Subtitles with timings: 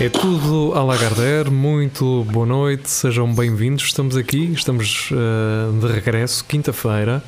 [0.00, 3.84] É tudo à Lagardère, muito boa noite, sejam bem-vindos.
[3.84, 7.22] Estamos aqui, estamos uh, de regresso, quinta-feira.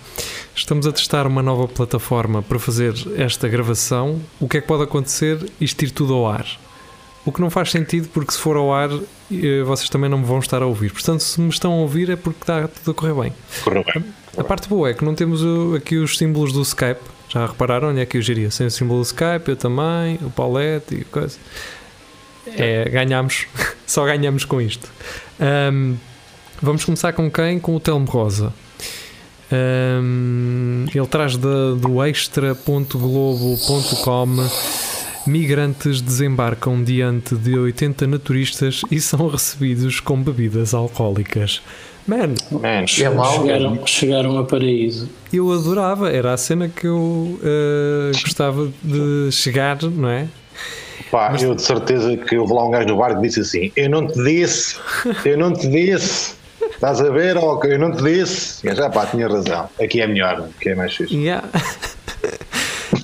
[0.54, 4.21] Estamos a testar uma nova plataforma para fazer esta gravação.
[4.40, 5.50] O que é que pode acontecer?
[5.61, 6.46] Isto ir tudo ao ar.
[7.25, 10.25] O que não faz sentido, porque se for ao ar, eh, vocês também não me
[10.25, 10.93] vão estar a ouvir.
[10.93, 13.32] Portanto, se me estão a ouvir é porque está tudo a correr bem.
[13.63, 14.04] Correu bem.
[14.36, 15.41] A parte boa é que não temos
[15.77, 17.00] aqui os símbolos do Skype.
[17.32, 17.89] Já repararam?
[17.89, 18.50] Olha aqui o geria.
[18.50, 21.39] Sem o símbolo do Skype, eu também, o Paulette e coisa.
[22.46, 23.46] É, ganhamos.
[23.86, 24.89] Só ganhamos com isto.
[25.41, 25.95] Ahm,
[26.61, 27.58] vamos começar com quem?
[27.58, 28.53] Com o Telmo Rosa.
[29.50, 34.27] Ahm, ele traz da- do extra.globo.com
[35.27, 41.62] Migrantes desembarcam diante de 80 naturistas e são recebidos com bebidas alcoólicas.
[42.06, 45.08] Man, Man, É mau, Chegaram, chegaram a paraíso.
[45.33, 50.27] eu adorava, era a cena que eu eh, gostava de chegar, não é?
[51.11, 53.91] pá, eu de certeza que houve lá um gajo no bar que disse assim: Eu
[53.91, 54.77] não te disse,
[55.25, 56.34] eu não te disse.
[56.73, 57.36] Estás a ver?
[57.36, 58.67] ó, Eu não te disse.
[58.67, 59.69] E já pá, tinha razão.
[59.80, 61.14] Aqui é melhor, aqui é mais fixe.
[61.14, 61.47] Yeah.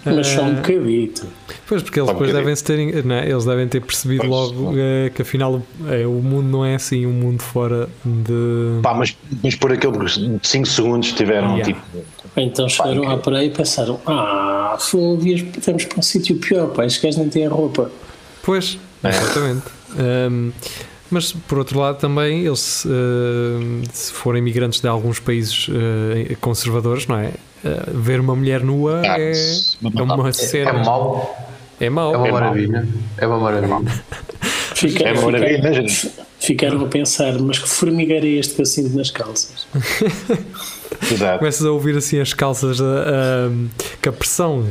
[0.05, 1.27] Mas só um bocadito.
[1.69, 3.29] Pois, porque eles Só um depois devem, -se terem, não é?
[3.31, 7.05] eles devem ter percebido Pois, logo eh, que afinal eh, o mundo não é assim
[7.05, 8.81] um mundo fora de.
[8.83, 9.99] Pá, mas, mas por aquele
[10.43, 11.65] 5 segundos tiveram Yeah.
[11.75, 11.81] tipo.
[12.37, 13.15] Então chegaram ok.
[13.15, 17.29] à praia e pensaram: Ah, foi, vamos para um sítio pior, pá, estes gajos nem
[17.29, 17.91] têm roupa.
[18.43, 19.65] Pois, exatamente.
[19.99, 20.51] Ahm,
[21.11, 27.07] mas por outro lado também eles ahm, se forem imigrantes de alguns países eh, conservadores,
[27.07, 27.33] não é?
[27.65, 30.71] Eh, ver uma mulher nua Ah, é, é uma É, cena.
[30.71, 31.37] é mau,
[31.81, 32.15] É mau.
[32.15, 32.41] é uma É mau.
[32.41, 32.89] maravilha.
[33.19, 33.79] É uma maravilha.
[34.75, 36.11] Fica- É uma maravilha, fica- gente?
[36.41, 39.67] Ficaram a pensar: Mas que formigueiro é este que eu sinto nas calças?
[41.13, 41.39] Exato.
[41.39, 43.51] Começas a ouvir assim as calças a, a,
[44.03, 44.65] com a pressão.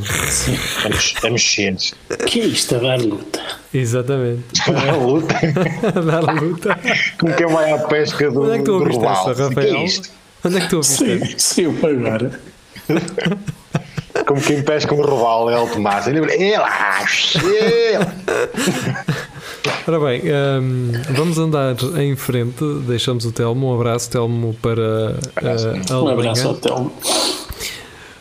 [0.85, 1.93] A mex- A mexer-nos.
[2.25, 3.41] que é isto a dar luta?
[3.73, 4.43] Exatamente.
[4.65, 5.35] A luta.
[5.95, 6.79] A dar luta.
[7.19, 9.45] Como quem vai à pesca do, Onde é que tu ouviste essa, O que é
[9.45, 9.83] Rafael?
[9.85, 10.09] isto?
[10.45, 11.19] Onde é que tu ouviste?
[11.19, 12.39] Sim, sim, agora.
[14.25, 16.09] Como quem pesca um robalo é alto massa.
[16.09, 17.05] Ele é lá.
[19.87, 22.63] Ora bem, hum, vamos andar em frente.
[22.85, 23.71] Deixamos o Telmo.
[23.71, 26.55] Um abraço, Telmo, para uh, a Um abraço ao.
[26.55, 26.91] Telmo.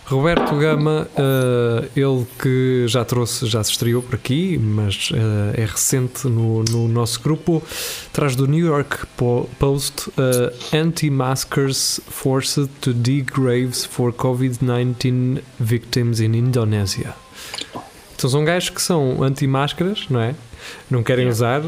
[0.08, 5.16] Roberto Gama, uh, ele que já trouxe, já se estreou por aqui, mas uh,
[5.60, 7.60] é recente no, no nosso grupo,
[8.12, 10.12] traz do New York Po- Post uh,
[10.72, 17.12] Anti-Maskers Forced to Dig Graves for COVID-19 Victims in Indonésia.
[18.14, 20.36] Então são gajos que são anti-máscaras, não é?
[20.88, 21.62] Não querem usar.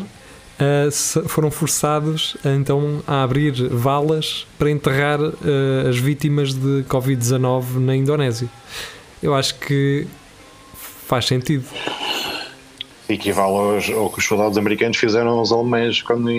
[0.60, 5.34] Uh, foram forçados então a abrir valas para enterrar uh,
[5.88, 8.48] as vítimas de Covid-19 na Indonésia.
[9.22, 10.06] Eu acho que
[11.06, 11.64] faz sentido.
[13.08, 16.30] Equivale aos- ao que os soldados americanos fizeram aos alemães quando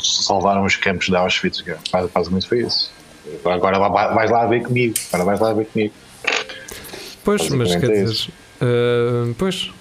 [0.00, 1.62] salvaram os campos de Auschwitz.
[1.90, 2.90] Quase, basicamente foi isso.
[3.44, 4.94] Agora vai- vais lá ver comigo.
[5.12, 5.92] Agora vais lá ver comigo.
[7.24, 8.28] Pois, mas quer é dizer,
[8.62, 9.72] uh, pois,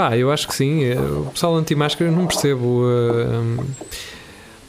[0.00, 0.84] pá, eu acho que sim.
[0.84, 2.84] eh, O pessoal anti-máscara eu não percebo.
[2.84, 3.64] uh,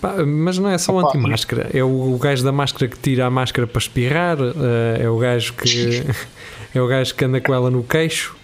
[0.01, 3.25] pá, mas não é só o anti-máscara, é o, o gajo da máscara que tira
[3.25, 4.53] a máscara para espirrar, uh,
[4.99, 6.03] é o gajo que
[6.75, 8.35] é o gajo que anda com ela no queixo.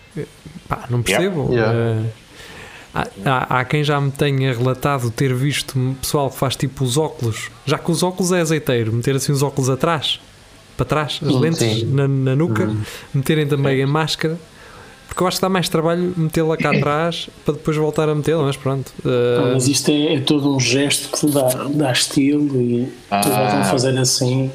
[0.67, 1.51] Pá, não percebo.
[1.53, 1.73] Yeah.
[1.73, 2.05] Uh,
[3.25, 7.51] há, há- quem já me tenha relatado ter visto pessoal que faz tipo os óculos,
[7.65, 10.19] já que os óculos é azeiteiro, meter assim os óculos atrás,
[10.77, 12.71] para trás, as lentes na, na nuca,
[13.13, 14.37] meterem também a máscara,
[15.07, 18.43] porque eu acho que dá mais trabalho metê-la cá atrás para depois voltar a metê-la,
[18.43, 18.91] mas pronto.
[19.03, 23.21] Ah, Uh, mas isto é, é todo um gesto que dá, dá estilo e Ah.
[23.21, 24.51] tu voltam a fazer assim.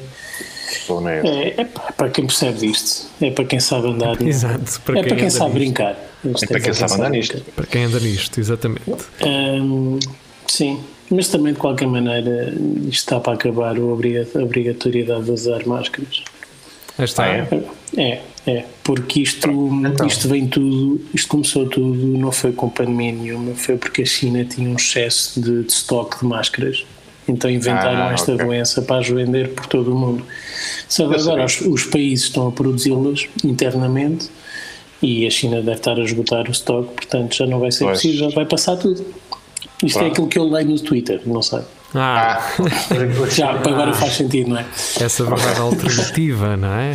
[1.23, 4.15] É, é pá, para quem percebe disto, é para quem sabe andar.
[4.19, 5.59] no- Exato, para é quem para quem sabe nisto.
[5.59, 5.95] brincar.
[6.25, 7.33] Isto É para quem sabe andar nisto.
[7.33, 7.51] brincar.
[7.55, 8.91] para quem anda nisto, exatamente.
[9.25, 9.99] Hum,
[10.47, 10.79] sim,
[11.11, 12.53] mas também de qualquer maneira
[12.87, 16.23] isto está para acabar a obriga- a obrigatoriedade de usar máscaras.
[16.97, 17.23] Aí está.
[17.25, 17.47] Ah, é?
[17.97, 20.05] É, é, porque isto, Então.
[20.05, 24.43] isto vem tudo, isto começou tudo, não foi com pandemia nenhuma, foi porque a China
[24.43, 26.85] tinha um excesso de, de estoque de máscaras.
[27.25, 28.45] Então inventaram Ah, esta ok.
[28.45, 30.25] doença para as vender por todo o mundo.
[30.89, 34.29] Só que Eu agora os, os países estão a produzi-las internamente
[35.01, 38.01] e a China deve estar a esgotar o estoque, portanto já não vai ser Pois.
[38.01, 39.05] possível, vai passar tudo.
[39.81, 40.11] Isto é Pronto.
[40.11, 41.59] aquilo que eu leio no Twitter, não sei.
[41.95, 42.41] Ah,
[43.29, 44.65] Já, agora faz sentido, não é?
[44.99, 46.93] essa verdade alternativa, não é?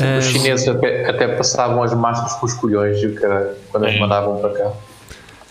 [0.00, 2.98] Ah, Os chineses até, até passavam as máscaras com os colhões
[3.70, 3.98] quando as É.
[3.98, 4.72] mandavam para cá.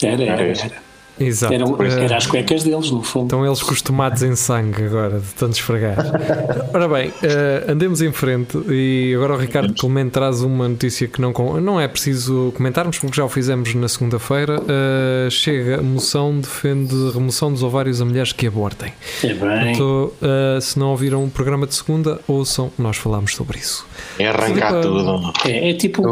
[0.03, 0.86] Era, era, Era era.
[1.19, 1.53] Exato.
[1.53, 3.25] Era, Ah, era as cuecas deles, no fundo.
[3.25, 5.97] Estão eles costumados em sangue agora, de tanto esfregar.
[6.73, 11.19] Ora bem, eh, andemos em frente e agora o Ricardo Clemente traz uma notícia que
[11.21, 14.61] não, com- não é preciso comentarmos porque já o fizemos na segunda-feira.
[14.67, 18.93] Eh, chega, a moção defende remoção dos ovários a mulheres que abortem.
[19.23, 19.73] É bem.
[19.73, 23.85] Então, eh, se não ouviram o programa de segunda, ouçam, nós falámos sobre isso.
[24.19, 25.33] É arrancar tudo.
[25.45, 26.03] É, é tipo,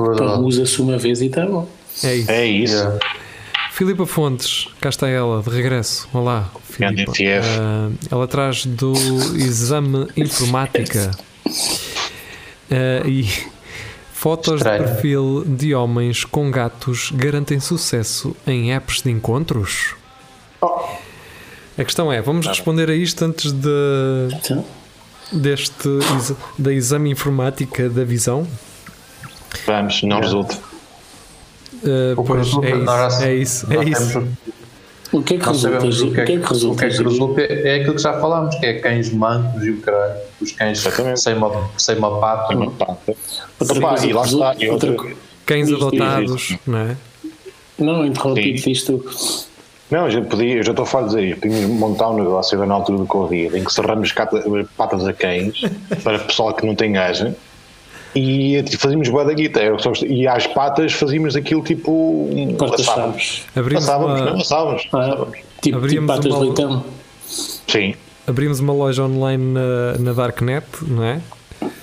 [0.41, 1.67] usa-se uma vez e está bom.
[2.03, 2.31] É isso.
[2.31, 2.73] É isso.
[2.75, 2.99] Yeah.
[3.75, 6.07] Filipa Fontes, cá está ela, de regresso.
[6.13, 7.11] Olá, Filipa.
[7.59, 8.93] Ah, ela traz do
[9.35, 11.11] exame informática
[12.71, 13.25] Ah, e
[14.13, 14.85] fotos Estranho.
[14.85, 19.93] de perfil de homens com gatos garantem sucesso em apps de encontros?
[21.77, 24.65] A questão é, vamos responder a isto antes de, Então,
[25.33, 25.89] deste
[26.57, 28.47] da exame informática da visão?
[29.65, 30.74] Vamos, não resulta.
[31.85, 34.27] Que pois resulta, é nós- isso, é isso, é nós isso.
[35.13, 35.91] o que é que Nós resulta?
[35.91, 36.07] Gil?
[36.07, 36.85] O que é que o que resulta?
[36.85, 40.15] é que resulta é aquilo que já falámos, que é cães mancos e o caralho.
[40.41, 41.21] Os cães Exatamente.
[41.21, 42.55] sem uma, sem uma pata.
[42.55, 43.13] Uma pata.
[43.59, 44.51] Outra Opa, coisa e lá está.
[44.51, 45.15] resulta- E outra outra-
[45.45, 46.97] Cães adotados, não é?
[47.77, 48.71] Não, interrompi Sim.
[48.71, 49.05] isto.
[49.91, 52.73] Não, já podia, eu já estou a falar de dizer, podíamos montar um negócio na
[52.73, 54.43] altura do Covid em que serramos cata-
[54.75, 55.61] patas a cães
[56.03, 57.35] para pessoal que não tem gaja
[58.15, 59.59] e tipo, fazíamos boa da guita.
[59.59, 62.29] Era só- E às patas fazíamos aquilo tipo.
[62.57, 63.21] Portas assávamos.
[63.21, 63.45] chaves.
[63.55, 64.87] Abrimos Assávamos, uma- não assávamos.
[64.93, 66.83] Ah, tipo, tipo Abríamos patas uma- de leitão.
[67.67, 67.95] Sim,
[68.27, 71.19] abrimos uma loja online na, na Darknet, não é?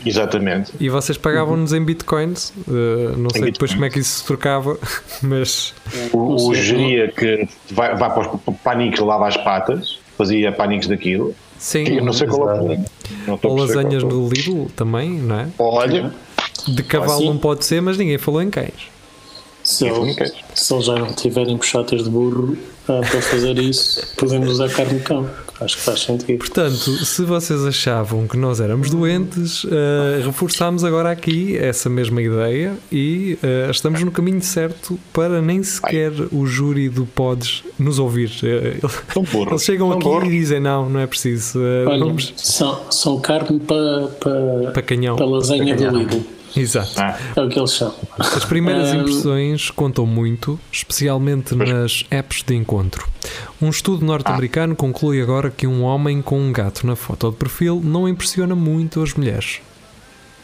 [0.04, 0.72] exatamente.
[0.80, 2.50] E vocês pagavam-nos em bitcoins.
[2.68, 3.72] Uh, não sei Em depois bitcoins.
[3.74, 4.78] como é que isso se trocava,
[5.22, 5.74] mas
[6.12, 6.62] O, o sei.
[6.62, 11.34] geria que vai, vai para os paniques lava as patas, fazia paniques daquilo.
[11.62, 15.40] Sim, Eu não sei qual é o ou lasanhas é o no Lidl também, não
[15.40, 15.48] é?
[15.58, 16.12] Olha,
[16.66, 17.26] De cavalo sim.
[17.26, 18.90] não pode ser, mas ninguém falou em cães.
[19.62, 22.56] Se, eles, se eles já não tiverem puxatas de burro
[22.88, 25.30] ah, para fazer isso, podemos usar carne de cão.
[25.64, 26.38] Acho que faz sentido.
[26.38, 26.74] Portanto,
[27.04, 29.68] se vocês achavam que nós éramos doentes, uh,
[30.24, 36.12] reforçámos agora aqui essa mesma ideia e uh, estamos no caminho certo para nem sequer
[36.32, 38.30] o júri do Pods nos ouvir.
[38.42, 39.48] Uh, burros.
[39.52, 40.28] Eles chegam São aqui burros.
[40.28, 41.58] e dizem: não, não é preciso.
[41.58, 45.16] uh, Olha, vamos são, são carne para, para, para canhão.
[45.16, 45.98] para lasanha do canhão.
[45.98, 46.20] Lidl.
[46.56, 46.92] Exato.
[46.98, 47.94] Ah, É o que eles são.
[48.18, 53.06] As primeiras impressões contam muito, especialmente nas apps de encontro.
[53.60, 57.80] Um estudo norte-americano conclui agora que um homem com um gato na foto de perfil
[57.82, 59.60] não impressiona muito as mulheres.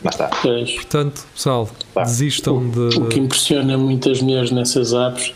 [0.03, 0.29] lá está.
[0.43, 0.73] Pois.
[0.75, 2.03] Portanto, pessoal, Tá.
[2.03, 2.99] desistam de.
[2.99, 5.33] O que impressiona muitas mulheres nessas apps,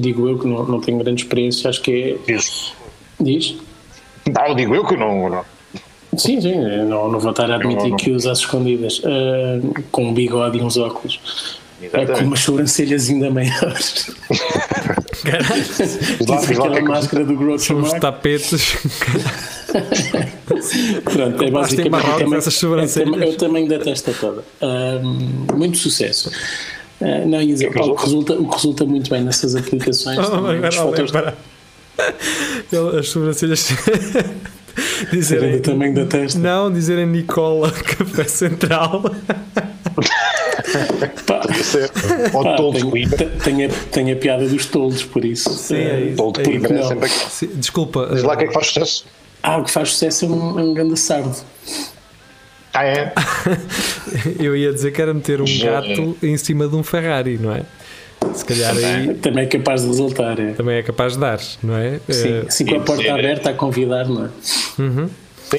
[0.00, 2.32] digo eu que não, não tenho grande experiência, acho que é.
[2.32, 2.72] Isso.
[3.20, 3.56] Diz?
[4.26, 5.28] Não, digo eu que não.
[5.28, 5.44] não.
[6.16, 6.54] Sim, sim,
[6.88, 7.96] não, não vou estar a admitir Não, não.
[7.96, 11.18] que usa às escondidas, ah, com um bigode e uns óculos.
[11.92, 14.10] É com umas sobrancelhas ainda maiores.
[16.18, 18.76] Diz lá- o que aquela é que- máscara do Groucho São os tapetes.
[21.04, 23.08] Pronto, é basicamente Marrocos também- essas sobrancelhas?
[23.08, 24.44] É, tam- é o tamanho da testa toda.
[24.62, 26.30] Ahm, muito sucesso.
[27.00, 30.18] Ah, não, ia dizer, pá, o, que resulta, o que resulta muito bem nessas aplicações
[30.18, 31.36] Oh, também, agora fotos lembra.
[32.72, 33.68] Ele- As sobrancelhas.
[35.12, 35.52] dizerem.
[35.56, 36.38] do tamanho da testa.
[36.38, 39.02] Não, dizerem Nicola Café Central.
[41.26, 41.90] Pá, Ser.
[42.32, 43.16] Ou pá, todos tem, Coimbra.
[43.16, 45.50] tem- tem a, tem a piada dos toldos, por isso.
[45.50, 46.16] Sim, é isso.
[46.16, 47.30] Todo É Coimbra é sempre aqui.
[47.30, 49.06] Sim, Desculpa, Diz lá o que é que faz sucesso.
[49.42, 51.36] Ah, o que faz sucesso é um, é um grande sardo.
[52.72, 53.12] Ah, é?
[54.40, 57.52] eu ia dizer que era meter um Já gato em cima de um Ferrari, não
[57.54, 57.62] é?
[58.34, 60.38] Se calhar aí Também é capaz de resultar.
[60.38, 60.52] É.
[60.52, 62.00] também é capaz de dar, não é?
[62.08, 63.08] Sim, Eh, assim com a sim, porta sim.
[63.08, 64.28] aberta a convidar, não é?
[64.76, 65.10] Sim,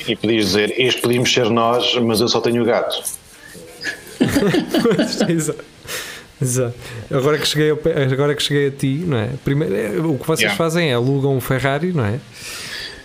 [0.07, 3.01] e podias dizer, este podíamos ser nós, mas eu só tenho gato.
[5.29, 5.63] Exato.
[6.41, 6.74] Exato.
[7.12, 9.29] Agora que, cheguei ao pé- agora que cheguei a ti, não é?
[9.43, 10.57] Primeiro, é, o que vocês Yeah.
[10.57, 12.19] fazem é alugam um Ferrari, não é?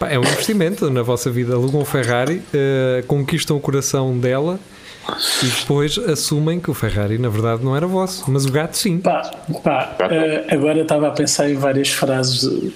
[0.00, 1.54] Pá, é um investimento na vossa vida.
[1.54, 4.58] Alugam um Ferrari, eh, conquistam o coração dela
[5.42, 8.98] e depois assumem que o Ferrari na verdade não era vosso, mas o gato sim.
[8.98, 9.30] Pá,
[9.62, 12.72] pá, eh, agora estava a pensar em várias frases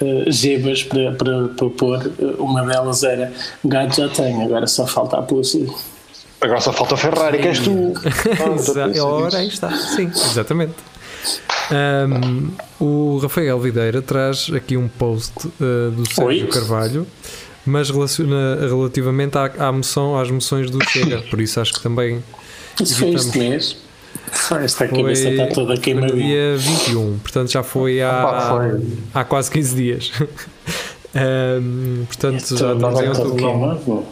[0.00, 2.12] eh, gebas para, para, para pôr.
[2.18, 3.32] Eh, Uma delas era
[3.64, 5.66] gato já tenho, agora só falta a pussy.
[6.40, 7.92] Agora só falta Ferrari, que és tu.
[8.54, 10.74] Exa- Ora, aí está, sim, exatamente.
[11.70, 12.50] Ahm,
[12.80, 16.50] o Rafael Videira traz aqui um post eh, do Sérgio Oi.
[16.52, 17.06] Carvalho,
[17.68, 22.22] mas relaciona, relativamente à, à moção, às moções do Chega, por isso acho que também
[22.80, 23.76] Isso foi este mês.
[24.62, 26.26] Esta foi, cabeça está toda foi no queimadinha.
[26.26, 28.82] dia 21, portanto já foi há, Opa, foi.
[29.14, 30.12] há quase 15 dias.
[31.14, 34.06] Ahm, portanto, já Toda- estamos em outubro.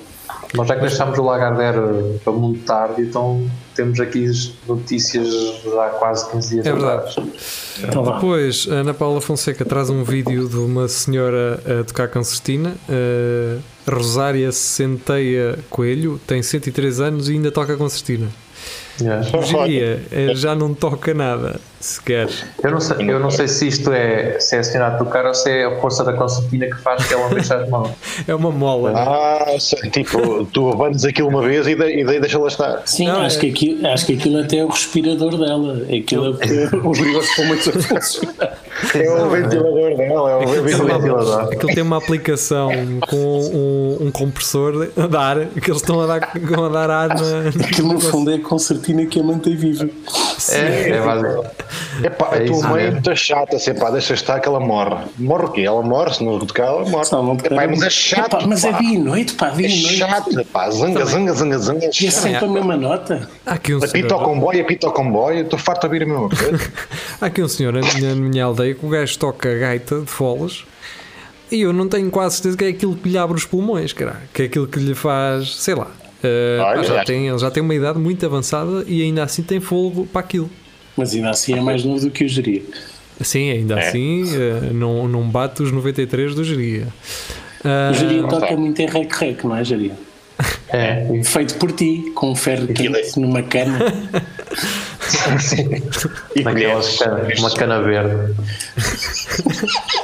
[0.54, 5.28] Nós já que deixámos o Lagardère para muito tarde, então temos aqui as notícias
[5.66, 7.14] há quase 15 dias É atrás.
[7.14, 7.32] verdade.
[7.84, 8.14] Então vá.
[8.14, 12.74] Depois, a Ana Paula Fonseca traz um vídeo de uma senhora a tocar concertina.
[12.88, 13.60] Uh,
[13.90, 18.28] Rosária Centeia Coelho tem 103 anos e ainda toca concertina.
[19.00, 19.28] Yeah.
[19.44, 22.28] Diria, eh, já não toca nada, sequer.
[22.62, 25.34] Eu, não sei, eu não sei se isto é, se é acionado do cara ou
[25.34, 27.90] se é a força da concertina que faz que ela mexa as mãos.
[28.26, 28.92] É uma mola.
[28.96, 32.82] Ah, sei, tipo, tu abandes aquilo uma vez e daí, e daí deixa-la estar.
[32.86, 35.82] Sim, Não, acho, é- que aquilo, acho que aquilo até é o respirador dela.
[35.84, 38.58] Aquilo é obrigou-se para muito a funcionar.
[38.94, 41.22] É o ventilador dela, é o Aquilo tem, ventilador.
[41.26, 42.70] uma, aquilo tem uma aplicação
[43.08, 43.16] com
[44.00, 47.48] um, um compressor de ar que eles estão a dar, estão a dar ar na.
[47.66, 49.88] Aquilo no fundo é a concertina que a mantém viva.
[50.50, 51.44] É, é básico.
[52.02, 55.04] Epá, É a tua mãe é muito chata, assim, pá, deixa estar que ela morre.
[55.18, 55.62] Morre o quê?
[55.62, 57.04] Ela morre, se não tocar, ela morre.
[57.04, 59.70] Só não Epá, mas é chato, Epá, mas é dia e noite, pá, dia É
[59.70, 59.96] e noite.
[59.98, 61.84] chato, pá, zanga, zanga, zanga, zanga.
[61.84, 62.12] é E é chato.
[62.22, 63.28] sempre a mesma nota.
[63.46, 66.28] Há aqui um Apita ao comboio, apita ao comboio, estou farto de ouvir a mesma
[66.28, 66.72] coisa.
[67.20, 70.06] há aqui um senhor na minha, na minha aldeia que o gajo toca gaita de
[70.06, 70.64] foles
[71.50, 74.20] e eu não tenho quase certeza que é aquilo que lhe abre os pulmões, cara.
[74.34, 75.86] Que é aquilo que lhe faz, sei lá.
[76.24, 79.42] Olha, pá, já já- tem, ele já tem uma idade muito avançada e ainda assim
[79.42, 80.50] tem fogo para aquilo.
[80.96, 82.62] Mas ainda assim é mais novo do que eu geria.
[83.20, 83.88] Sim, ainda É.
[83.88, 86.86] assim eh, não, não bate os 93 do Geria.
[87.64, 88.56] Ah, O geria não toca tá.
[88.56, 89.92] muito em rec-rec, não é, geria?
[90.68, 93.78] É, Feito por ti, com um ferro Aquilo é- quente numa cana.
[96.34, 98.34] E naquelas cana, uma cana verde.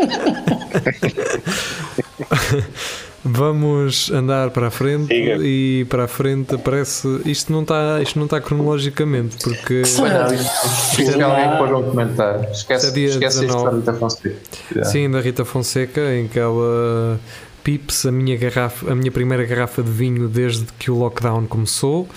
[3.24, 5.36] Vamos andar para a frente Diga.
[5.40, 7.20] e para a frente parece.
[7.24, 12.40] Isto não está, isto não está cronologicamente, porque Não, isto isto alguém pôs um comentário.
[12.42, 13.64] Isso é Esquece, dia esquece isto 19.
[13.64, 14.36] da Rita Fonseca.
[14.72, 14.90] Yeah.
[14.90, 17.20] sim, da Rita Fonseca, em que ela
[17.62, 22.08] pips a minha garrafa, a minha primeira garrafa de vinho desde que o lockdown começou.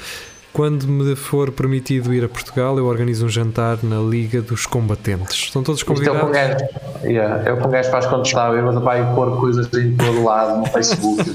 [0.55, 5.35] Quando me for permitido ir a Portugal, eu organizo um jantar na Liga dos Combatentes.
[5.35, 6.61] Estão todos Isto é o que um convidados.
[6.61, 9.97] gajo, yeah, é o que um gajo faz quando está bêbado, vai pôr coisas em
[9.97, 11.25] todo lado no Facebook.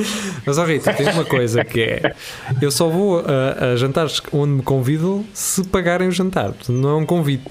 [0.46, 2.14] Mas, ó Rita, tem uma coisa que é:
[2.62, 6.54] eu só vou a, a jantares onde me convidam se pagarem o jantar.
[6.66, 7.50] Não é um convite.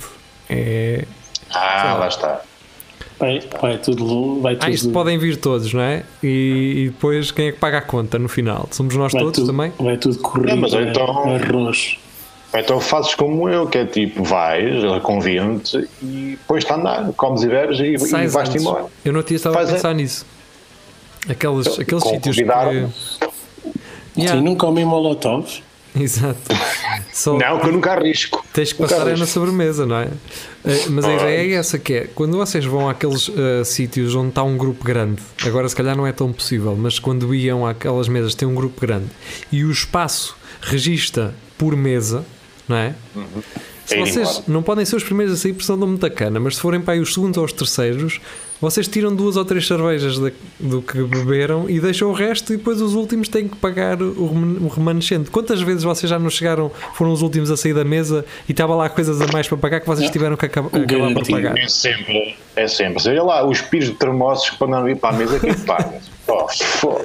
[0.50, 1.06] É.
[1.54, 2.42] Ah, lá está.
[3.20, 4.40] Vai, vai tudo.
[4.42, 6.04] Vai tudo Ah, isto podem vir todos, não é?
[6.24, 8.68] E, e depois quem é que paga a conta no final?
[8.72, 9.74] Somos nós vai todos tudo, também?
[9.78, 10.48] Vai tudo correr.
[10.52, 11.98] Não, mas então- Arroz.
[12.56, 17.44] Então fazes como eu, que é tipo, vais, ela convida-te e depois-te a andar, comes
[17.44, 18.86] e bebes e, e vais-te embora.
[19.06, 20.26] Eu dia estava Faz a é- pensar nisso.
[21.30, 22.42] Aqueles, aqueles sítios que.
[24.18, 25.62] Yeah, Sim, não comem molotovs.
[26.04, 26.40] Exato.
[27.14, 28.44] Só Não, que eu nunca arrisco.
[28.54, 29.34] tens que Nunca passar é na arrisco.
[29.34, 30.10] sobremesa, não é?
[30.66, 34.30] Eh, Mas a ideia é essa que é, quando vocês vão àqueles eh, sítios onde
[34.30, 38.08] está um grupo grande, agora se calhar não é tão possível, mas quando iam àquelas
[38.08, 39.08] mesas tem um grupo grande
[39.52, 42.24] e o espaço regista por mesa,
[42.68, 42.94] não é?
[43.86, 46.40] Se É vocês não podem ser os primeiros a sair por senão dão muita cana,
[46.40, 48.22] mas se forem para aí os segundos ou os terceiros,
[48.62, 52.58] vocês tiram duas ou três cervejas da- do que beberam e deixam o resto e
[52.58, 55.30] depois os últimos têm que pagar o, reman- o remanescente.
[55.32, 58.76] Quantas vezes vocês já não chegaram, foram os últimos a sair da mesa e estava
[58.76, 61.58] lá coisas a mais para pagar que vocês tiveram que acaba- acabar por pagar?
[61.58, 63.10] É sempre, é sempre.
[63.10, 66.00] Olha lá, os pires de termossos para não vir para a mesa, quem paga?
[66.32, 67.04] Oh, foda.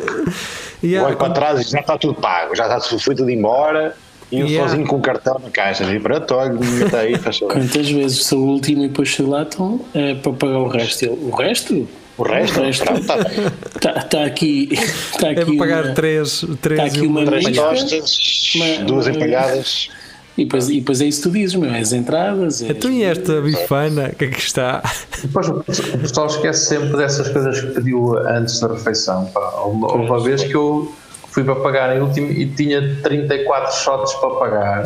[0.82, 3.96] Olho para trás e já está tudo pago, já está, foi tudo embora
[4.34, 5.84] e eu há- sozinho com o cartão na caixa.
[5.92, 7.54] E pronto, olha, mete aí, faz favor.
[7.54, 11.04] Quantas vezes sou o último e depois chego lá, então é para pagar o resto.
[11.04, 11.88] Eu, o resto?
[12.16, 12.92] O resto, O resto.
[12.92, 13.32] está bem.
[13.74, 14.68] Está tá aqui.
[14.72, 17.62] Está aqui é para pagar uma- três, três Tá aqui e uma Três lista.
[17.64, 19.88] tostas, Uma- duas empalhadas.
[20.36, 22.60] E depois, e depois é isso que tu dizes, meu, é as entradas.
[22.62, 24.82] É Então e esta bifana, que aqui está?
[25.22, 25.62] Depois o
[26.00, 29.26] pessoal esquece sempre dessas coisas que pediu antes da refeição.
[29.26, 29.62] Pá.
[29.64, 30.92] Houve uma vez que eu
[31.34, 34.84] fui para pagar em último e tinha 34 shots para pagar.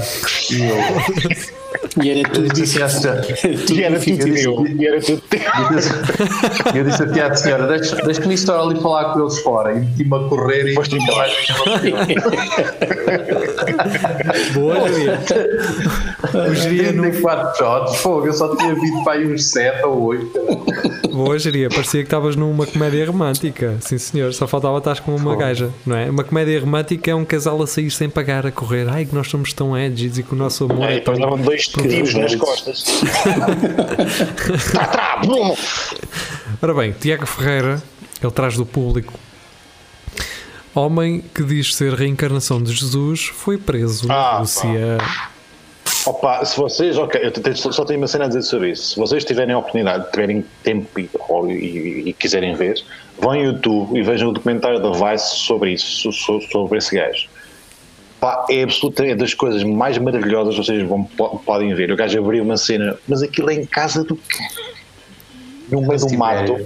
[0.50, 0.76] E eu,
[2.02, 3.20] E era tudo disse assim à senhora,
[3.70, 4.66] E era tudo Eu disse- teu.
[4.66, 5.40] E era tudo teu.
[5.40, 5.92] eu disse-
[6.84, 9.72] disse assim à senhora: deixa- deixa-me estar ali falar com eles fora.
[9.72, 11.30] E meti-me a correr e Foste nunca embora.
[14.54, 15.18] Boa, Jaria.
[16.50, 20.02] O geria não 34 shots, fogo, eu só tinha vindo para aí uns 7 ou
[20.04, 21.09] 8.
[21.12, 21.68] Boa, geria.
[21.68, 23.76] Parecia que estavas numa comédia romântica.
[23.80, 24.33] Sim, senhor.
[24.33, 26.09] Só faltava estar com uma gaja, não é?
[26.11, 28.88] Uma comédia romântica é um casal a sair sem pagar, a correr.
[28.88, 31.14] Ai, que nós somos tão edgy e que o nosso amor Aí é tão.
[31.14, 32.85] depois davam dois tiros nas costas.
[34.73, 35.23] Tá, tá.
[36.62, 37.83] Ora bem, Tiago Ferreira,
[38.23, 39.12] ele traz do público.
[40.78, 44.99] Homem que diz ser reencarnação de Jesus foi preso na Ah, Rússia.
[46.06, 48.90] Opa, se vocês, ok, eu tenho- só tenho uma cena a dizer sobre isso.
[48.94, 52.80] Se vocês tiverem a oportunidade, tiverem tempo e, ou- e- e quiserem ver,
[53.18, 57.26] vão ao YouTube e vejam o documentário da Vice sobre isso, so- sobre esse gajo.
[58.20, 61.90] Pá, é absolutamente das coisas mais maravilhosas que vocês vão, po- podem ver.
[61.92, 64.44] O gajo abriu uma cena, mas aquilo é em casa do quê?
[65.70, 66.56] No meio do mato.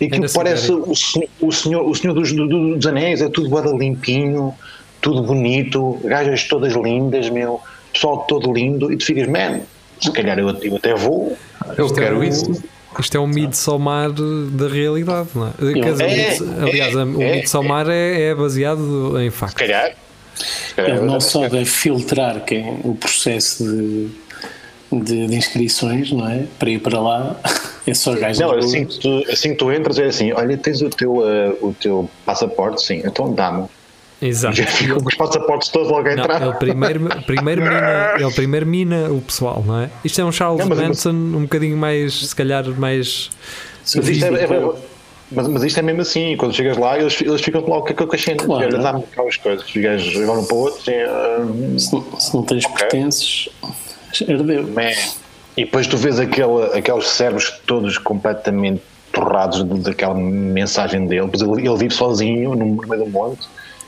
[0.00, 3.28] E É aquilo parece o senhor, o senhor, o senhor dos, do- dos Anéis, é
[3.28, 4.52] tudo bué limpinho,
[5.00, 7.60] tudo bonito, gajas todas lindas, meu,
[7.92, 9.60] pessoal todo lindo, e tu ficas, man,
[10.00, 11.36] se calhar eu, eu até vou.
[11.76, 12.64] Eu Isto é quero um- isso.
[12.98, 15.72] Isto é um Midsommar da realidade, não é?
[15.72, 19.36] Quer dizer, o É, Mids- aliás, é, o é, Midsommar é, é baseado em Se
[19.36, 19.58] factos.
[19.60, 19.92] calhar.
[20.36, 24.08] Se calhar Ele não eu- só deve filtrar quem, o processo de,
[24.92, 26.44] de, de inscrições, não é?
[26.58, 27.36] Para ir para lá,
[27.86, 31.28] é Não, assim que, tu, assim que tu entras é assim, olha, tens o teu,
[31.28, 33.66] eh, o teu passaporte, sim, então dá-me.
[34.22, 34.56] Exato.
[34.56, 36.40] Já ficam com os passaportes todos logo a Não, entrar.
[36.42, 39.90] ele primeiro, primeiro, mina, ele primeiro mina o pessoal, não é?
[40.02, 43.28] Isto é um Charles Não, mas- Manson um bocadinho mais, se calhar, mais.
[43.94, 44.72] Mas isto é, é-
[45.30, 48.18] mas, mas isto é mesmo assim, quando chegas lá, eles, eles ficam logo com a
[48.18, 48.46] cenas.
[48.46, 48.66] Claro.
[48.66, 49.66] Olha, Dá-me aquelas coisas.
[49.66, 51.46] Os gajos vão para o outro e, ah,
[51.78, 53.48] Se, não- se não tens pertences,
[54.26, 54.62] herdeu.
[54.68, 54.90] man.
[55.56, 58.82] E depois tu vês aquele, aqueles cérebros todos completamente
[59.12, 61.28] torrados daquela mensagem dele.
[61.30, 63.46] Pois ele, ele vive sozinho no, meio do monte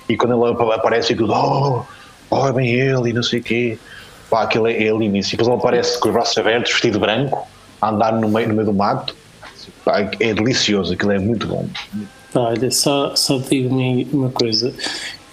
[0.08, 1.82] e quando ele ap- aparece, fica oh,
[2.30, 3.78] oh, é bem ele e não sei o quê.
[4.30, 5.34] Pá, aquilo é, é lindíssimo.
[5.34, 7.46] E depois ele aparece com os braços abertos, vestido branco,
[7.80, 9.16] a andar no meio, no meio do mato.
[9.84, 11.66] Pá, é delicioso, aquilo é muito bom.
[12.34, 14.72] Olha, só, só digo uma, uma coisa.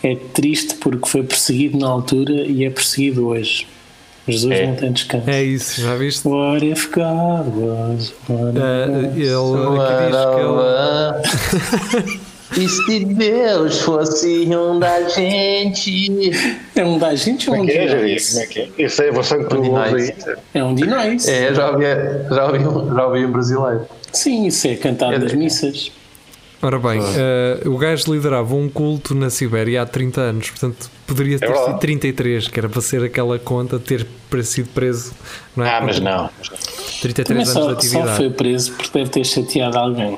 [0.02, 3.68] É triste porque foi perseguido na altura e é perseguido hoje.
[4.28, 4.68] Jesus É.
[4.68, 5.30] não tem descanso.
[5.30, 6.28] É isso, já viste?
[6.28, 9.16] What if God was one of us?
[9.18, 11.66] ele aqui diz
[11.96, 12.20] que ele.
[12.56, 16.32] E se Deus fosse um da gente?
[16.76, 18.38] É um da gente ou um é de é, nós?
[18.38, 18.70] É que é?
[18.78, 19.70] Isso é a versão que tu aí.
[19.70, 20.14] nós-
[20.54, 21.28] É um de nós.
[21.28, 21.84] É, já ouvi,
[22.30, 23.86] já ouvi, um- já ouvi um brasileiro.
[24.12, 25.92] Sim, isso é cantado É nas de- missas.
[26.64, 31.38] Ora bem, eh, o gajo liderava um culto na Sibéria há 30 anos, portanto poderia
[31.38, 31.66] ter verdade.
[31.72, 34.08] sido 33, que era para ser aquela conta de ter
[34.46, 35.14] sido preso,
[35.58, 35.70] não é?
[35.78, 36.30] Ah, mas não.
[37.02, 38.16] 33 Também anos de só, só atividade.
[38.18, 40.18] foi preso porque deve ter chateado alguém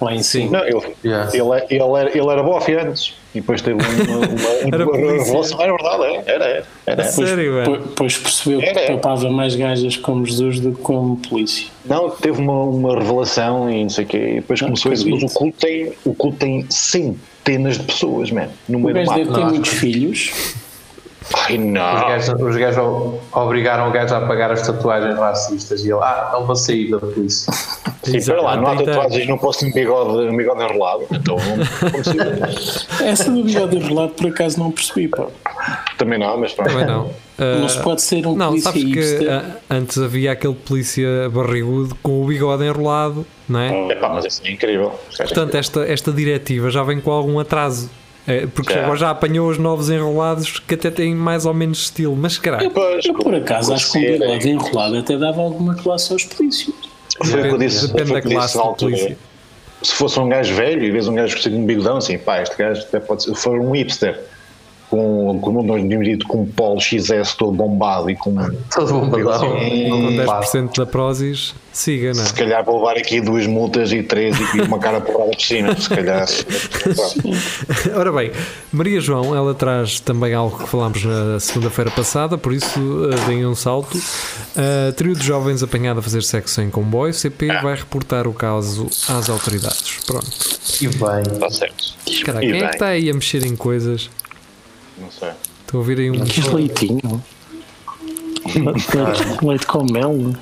[0.00, 0.58] lá em cima.
[0.58, 1.30] Não, ele, Yeah.
[1.32, 4.26] ele, é- ele, era, ele era bofe antes e depois teve uma, uma,
[4.74, 5.24] Era uma polícia.
[5.24, 5.60] revelação.
[5.62, 6.66] Era verdade, é, era, era.
[6.86, 7.04] era.
[7.04, 7.64] Sério, é?
[7.64, 8.92] depois percebeu que Era.
[8.96, 11.66] papava mais gajas como Jesus do que como polícia.
[11.84, 14.16] Não, teve uma, uma revelação e não sei o quê.
[14.16, 15.08] E depois começou isso.
[15.08, 19.00] Mas o culto tem, o culto tem centenas de pessoas, man, no O meio do
[19.10, 20.32] gajo deve ter Não, muitos filhos.
[21.34, 21.82] Ai Os não.
[22.08, 22.82] gajos, os gajos
[23.32, 26.98] obrigaram o gajo a pagar as tatuagens racistas e ele, ah, não vou sair da
[26.98, 27.52] polícia.
[28.02, 31.02] Sim, espera lá, não há 30 tatuagens, não posso ter um bigode, um bigode enrolado.
[31.12, 31.36] Então,
[33.04, 35.26] Essa do bigode enrolado por acaso não percebi, pá.
[35.98, 36.70] também não, mas pronto.
[36.70, 37.10] Também não.
[37.38, 41.28] Eh, Não se pode ser um Não, polícia sabes que ah, antes havia aquele polícia
[41.30, 43.92] barrigudo com o bigode enrolado, não é?
[43.92, 44.92] Epá, mas isso é incrível.
[45.16, 47.90] Portanto, esta, esta diretiva já vem com algum atraso.
[48.28, 48.82] É, porque Já.
[48.84, 52.14] agora já apanhou os novos enrolados que até têm mais ou menos estilo.
[52.14, 56.12] Mas caralho, Pois, Eu, por acaso, acho que um bigode enrolado até dava alguma classe
[56.12, 56.74] aos polícios.
[57.24, 59.18] Foi o que eu disse, depende da eu classe polícia.
[59.82, 62.54] Se fosse um gajo velho e vês um gajo com um bigodão, assim, pá, este
[62.56, 63.34] gajo até pode ser.
[63.34, 64.20] Se for um hipster,
[64.90, 68.34] com, como nós tínhamos dito, com um polo XS todo bombado e com.
[68.74, 69.50] Todo bombadão.
[69.50, 70.40] com Hum, pá.
[70.40, 72.26] 10% da Prozis, siga, não é?
[72.26, 75.78] Se calhar vou levar aqui duas multas e três e uma cara porrada por cima,
[75.78, 76.26] se calhar.
[77.96, 78.32] Ora bem,
[78.72, 83.46] Maria João, ela traz também algo que falámos na segunda-feira passada, por isso uh, deem
[83.46, 83.96] um salto.
[83.98, 88.86] Uh, trio de jovens apanhado a fazer sexo em comboio, CP vai reportar o caso
[89.08, 89.98] às autoridades.
[90.06, 90.28] Pronto.
[90.80, 91.34] E bem.
[91.34, 91.94] Está certo.
[92.24, 92.68] Cara, E quem é bem.
[92.68, 94.10] que está aí a mexer em coisas?
[95.00, 95.30] Não sei.
[95.60, 96.24] Estou a ouvir aí um.
[96.24, 97.22] Quis leitinho.
[98.54, 98.96] Leite,
[99.44, 100.32] leite com mel.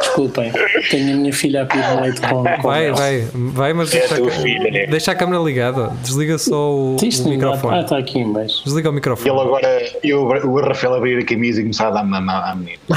[0.00, 0.50] Desculpem,
[0.90, 2.94] tenho a minha filha a pedir leite com, com Vai, mel.
[2.94, 4.86] vai, vai, mas É a deixa, a, filha, né?
[4.86, 5.88] deixa a câmera ligada.
[6.02, 7.80] Desliga só o, o dá- Ah, microfone.
[7.82, 8.64] está aqui em baixo.
[8.64, 9.28] Desliga o microfone.
[9.30, 12.54] ele agora, e o, o Rafael abrir a camisa e começar a dar mamar à
[12.54, 12.78] menina.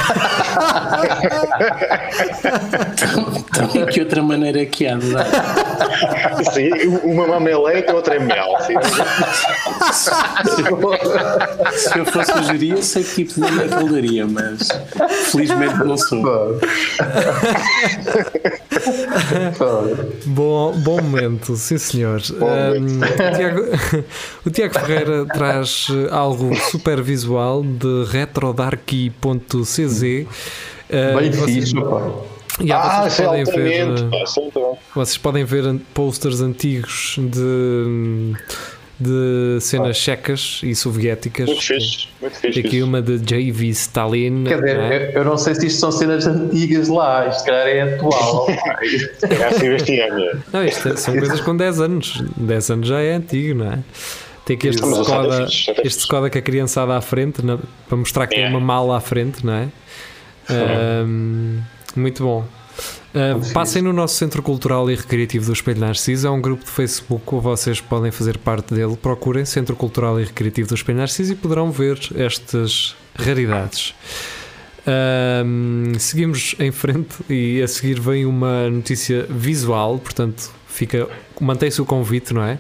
[3.70, 5.26] Então, que outra maneira que há de dar?
[6.54, 6.70] Sim,
[7.04, 8.56] uma mama é leite, a outra é mel.
[8.66, 8.74] Sim.
[11.74, 14.68] Se eu fosse a gerir, sei que tipo de nome é que ele daria, mas
[15.32, 16.60] felizmente não sou.
[20.26, 22.22] Bom, bom momento, sim senhor.
[22.32, 23.62] Um, o, Tiago,
[24.46, 30.02] o Tiago Ferreira traz eh, algo super visual de retrodarky.cz.
[30.02, 32.02] Uh, Bem vocês, fixe, pá.
[32.62, 34.04] yeah, Ah, isso é ver, altamente.
[34.04, 34.26] eh, pá,
[34.92, 38.34] é vocês podem ver posters antigos de,
[39.00, 41.48] de cenas checas e soviéticas.
[41.48, 42.62] Muito fixe, muito fixe.
[42.62, 43.68] Tem aqui uma de J.V.
[43.68, 44.44] Stalin.
[44.46, 45.06] Quer dizer, não é?
[45.08, 48.48] eu, eu não sei se isto são cenas antigas lá, isto se calhar é atual.
[49.30, 50.42] É assim ano.
[50.52, 52.24] Não, isto é- são coisas com 10 anos.
[52.38, 53.80] 10 anos já é antigo, não é?
[54.46, 55.98] Tem aqui este é Skoda, é este.
[56.00, 58.50] Skoda com a criançada à frente na- para mostrar que tem É.
[58.50, 59.68] uma mala à frente, não é?
[60.50, 61.60] Ahm,
[61.96, 62.44] muito bom.
[63.14, 66.70] Ah, passem no nosso Centro Cultural e Recreativo do Espelho Narciso, é um grupo de
[66.70, 68.96] Facebook que vocês podem fazer parte dele.
[68.96, 73.96] Procurem Centro Cultural e Recreativo do Espelho Narciso e poderão ver estas raridades.
[76.00, 81.08] Seguimos em frente e a seguir vem uma notícia visual, portanto, fica
[81.40, 82.60] mantém-se o convite, não é?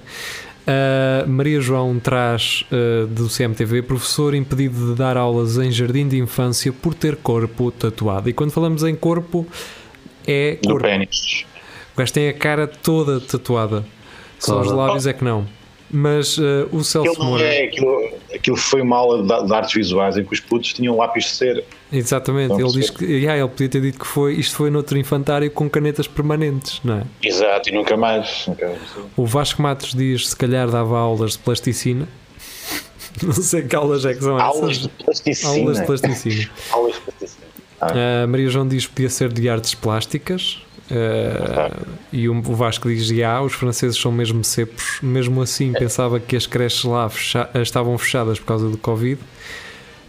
[0.70, 6.20] Uh, Maria João traz uh, do CMTV professor impedido de dar aulas em jardim de
[6.20, 8.30] infância por ter corpo tatuado.
[8.30, 9.48] E quando falamos em corpo,
[10.32, 10.84] é Do corpo.
[10.84, 11.46] pênis.
[11.94, 13.86] O gajo tem a cara toda tatuada.
[14.40, 14.78] Só os Toda.
[14.78, 15.46] lábios é que não.
[15.92, 17.44] Mas uh, o Celso Aquilo, Moura.
[17.44, 20.96] é, aquilo, aquilo foi uma aula de, de artes visuais em que os putos tinham
[20.96, 21.64] lápis de cera.
[21.92, 23.00] Exatamente, Não ele diz percebo.
[23.00, 26.80] que yeah, ele podia ter dito que foi, isto foi noutro infantário com canetas permanentes,
[26.84, 27.04] não é?
[27.24, 28.46] Exato, e nunca mais.
[28.48, 28.72] Nunca,
[29.18, 32.08] O Vasco Matos diz se calhar dava aulas de plasticina.
[33.24, 34.84] Não sei que aulas é que são aulas essas.
[34.84, 35.50] de plasticina.
[35.52, 36.50] Aulas de plasticina.
[36.72, 37.39] Aulas de plasticina.
[37.82, 40.62] A Maria João diz que podia ser de artes plásticas.
[40.92, 45.00] Uh, e o Vasco diz: Já, os franceses são mesmo cepos.
[45.04, 49.22] Mesmo assim, pensava que as creches lá fecha- estavam fechadas por causa do Covid.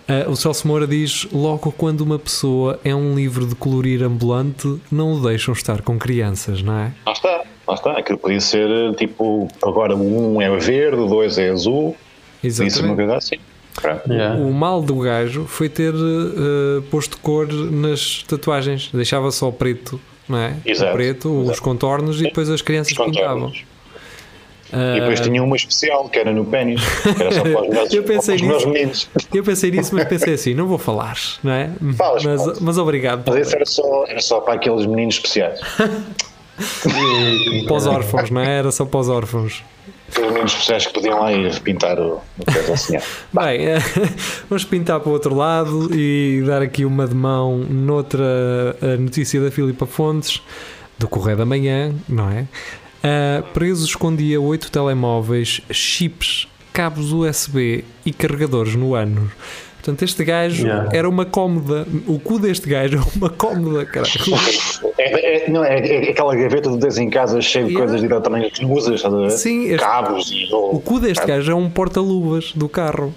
[0.08, 4.80] Uh, o Celso Moura diz: Logo quando uma pessoa é um livro de colorir ambulante,
[4.90, 6.92] não o deixam estar com crianças, não é?
[7.06, 7.92] Lá está, lá está.
[7.92, 11.94] Aquilo podia ser tipo, agora 1 é verde, 2 é azul.
[12.40, 12.96] Podia ser uma Exatamente.
[12.96, 13.36] coisa assim.
[13.74, 14.12] Pronto.
[14.12, 14.38] Yeah.
[14.40, 18.90] O mal do gajo foi ter uh, posto cor nas tatuagens.
[18.92, 20.54] Deixava só o preto, não é?
[20.66, 21.62] Exato, O preto, os exato.
[21.62, 23.52] contornos e depois as crianças Os pintavam.
[24.72, 26.80] E depois Ah, tinha uma especial, que era no pênis.
[27.02, 28.68] que Era só para os meus, Eu pensei para os meus nisso.
[28.72, 29.08] meninos.
[29.34, 31.70] Eu pensei nisso, mas pensei assim: não vou falar, não é?
[31.96, 35.58] Falas, mas, mas obrigado Mas esse era só, era só para aqueles meninos especiais.
[37.66, 38.58] para os órfãos, não é?
[38.58, 39.64] Era só para os órfãos.
[40.10, 42.96] Aqueles meninos especiais que podiam lá ir pintar o, o assim.
[43.32, 43.60] Bem,
[44.48, 49.40] vamos pintar para o outro lado e dar aqui uma de mão noutra eh, notícia
[49.40, 50.42] da Filipa Fontes,
[50.98, 52.46] do Correio da Manhã, não é?
[53.02, 59.30] Ah, preso escondia oito telemóveis, chips, cabos USB e carregadores no ano.
[59.90, 60.88] Portanto, este gajo Yeah.
[60.92, 61.86] era uma cómoda.
[62.06, 64.10] O cu deste gajo é uma cómoda, caralho.
[64.98, 67.90] É, é- não, é, é aquela gaveta de tens em casa cheia de Yeah.
[67.92, 69.30] coisas de tamanho que não usas, estás a ver?
[69.30, 70.48] Sim, este- Cabos e.
[70.52, 73.12] O cu deste gajo é um porta-luvas do carro.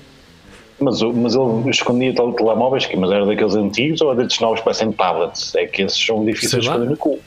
[0.79, 4.65] Mas, mas ele escondia tele- telemóveis, que- mas era daqueles antigos ou desses novos que
[4.65, 5.53] parecem tablets?
[5.55, 7.19] É que esses são difíceis de esconder no cu.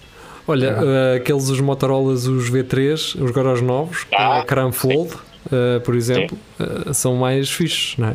[0.49, 5.11] Olha, eh, aqueles os Motorolas, os V3, os agora os novos, Ah, a Cram Fold,
[5.53, 8.15] eh, por exemplo, eh, são mais fixes, não é?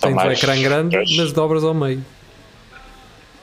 [0.00, 2.02] São Tens o mais- ecrã grande, mas dobras ao meio.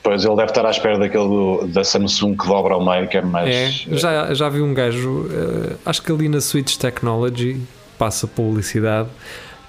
[0.03, 3.17] Pois ele deve estar à espera daquele do- da Samsung que dobra ao meio, que
[3.17, 3.49] é mais.
[3.53, 7.61] É, já, já vi um gajo, eh, acho que ali na Switch Technology,
[7.97, 9.09] passa publicidade,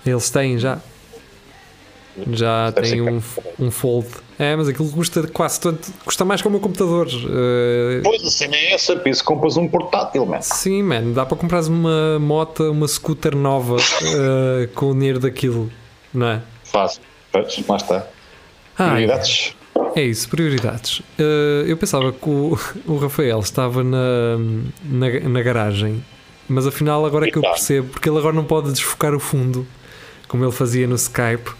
[0.06, 0.78] eles têm já.
[2.32, 3.20] Já Deve tem um,
[3.60, 4.08] um Fold.
[4.40, 7.06] É, mas aquilo custa quase tanto, custa mais que o meu computador.
[7.08, 10.40] eh, Pois a cena é essa, por isso compras um portátil, man.
[10.40, 15.70] Sim, man, dá para comprar uma moto, uma scooter nova eh, com o dinheiro daquilo,
[16.12, 16.42] não é?
[16.70, 17.00] Fácil.
[17.32, 18.06] Pois, lá está.
[18.78, 19.54] Ai, Prioridades.
[19.96, 21.02] é isso, prioridades.
[21.18, 24.38] Eh, eu pensava que o, o Rafael estava na,
[24.84, 26.02] na, na garagem,
[26.48, 29.66] mas afinal agora é que eu percebo, porque ele agora não pode desfocar o fundo,
[30.28, 31.50] como ele fazia no Skype.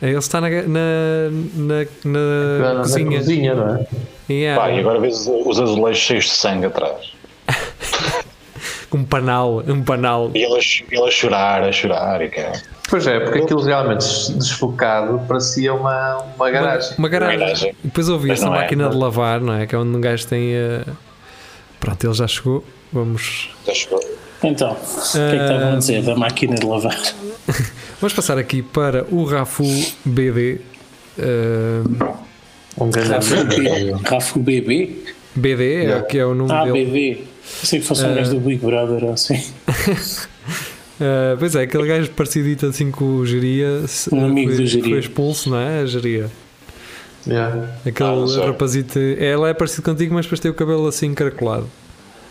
[0.00, 2.18] Eh, Ele está na, na, na, na
[2.60, 3.18] Na, na cozinha.
[3.18, 3.86] cozinha, não é?
[4.30, 7.12] Yeah, Pá, e agora vês os azulejos cheios de sangue atrás.
[8.92, 10.30] Um panal, um panal.
[10.34, 10.58] E ele
[10.90, 12.52] ele a chorar, a chorar e cara.
[12.88, 16.94] Pois é, porque aquilo realmente desfocado parecia uma, uma garagem.
[16.96, 17.38] Uma garagem.
[17.38, 17.70] Garagem.
[17.84, 18.90] E depois ouvi essa é, máquina não.
[18.90, 19.66] de lavar, não é?
[19.66, 20.54] Que é onde um gajo tem.
[20.54, 20.84] eh,
[21.78, 22.64] Pronto, ele já chegou.
[22.92, 23.50] Vamos.
[23.66, 24.00] Já chegou.
[24.42, 26.96] Então, o que é que estavam a dizer da máquina de lavar?
[28.00, 29.64] Vamos passar aqui para o Rafu
[30.04, 30.60] BD.
[31.18, 31.82] eh,
[32.80, 33.34] Um grande Rafu,
[34.14, 35.04] Rafu BB?
[35.34, 36.84] BD é, o que é o nome Ah, dele.
[36.86, 37.24] BB.
[37.64, 39.42] Sei que fosse um gajo do Big Brother ou assim.
[41.00, 43.86] Eh, pois é, aquele gajo parecidito assim com o Geria.
[43.86, 44.90] se- Um amigo foi, do Geria.
[44.90, 45.82] Foi expulso, não é?
[45.82, 46.28] A Geria.
[47.24, 47.68] Yeah.
[47.86, 48.08] Aquele
[48.42, 48.98] Ah, rapazito.
[48.98, 51.68] Ela é parecido contigo, mas depois tem o cabelo assim encaracolado.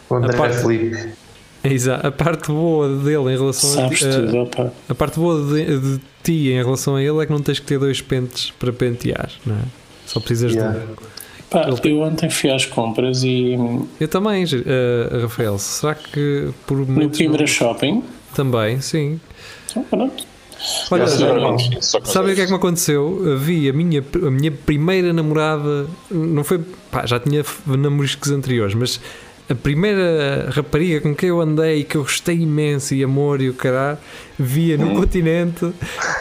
[0.10, 1.14] O André A parte- Felipe.
[1.64, 2.06] É Exato.
[2.08, 4.74] A parte boa dele em relação Sabes a, tudo, opa.
[4.90, 7.66] a parte boa de, de ti em relação a ele é que não tens que
[7.66, 9.60] ter dois pentes para pentear, não é?
[10.06, 10.78] Só precisas Yeah.
[10.78, 10.96] de um.
[11.50, 13.56] Pá, eu ontem fui às compras e
[14.00, 15.58] Eu também, eh, Rafael.
[15.58, 18.04] Será que por no Coimbra não- Shopping
[18.36, 19.20] também, sim.
[19.72, 20.26] Então, pronto.
[20.90, 23.38] Olha, Sabem o que é que me aconteceu?
[23.38, 26.60] Vi a minha, a minha primeira namorada, não foi,
[26.92, 29.00] pá, já tinha namoriscos anteriores, mas
[29.50, 33.54] a primeira rapariga com quem eu andei, que eu gostei imenso e amor e o
[33.54, 33.98] caralho,
[34.38, 35.72] via no continente,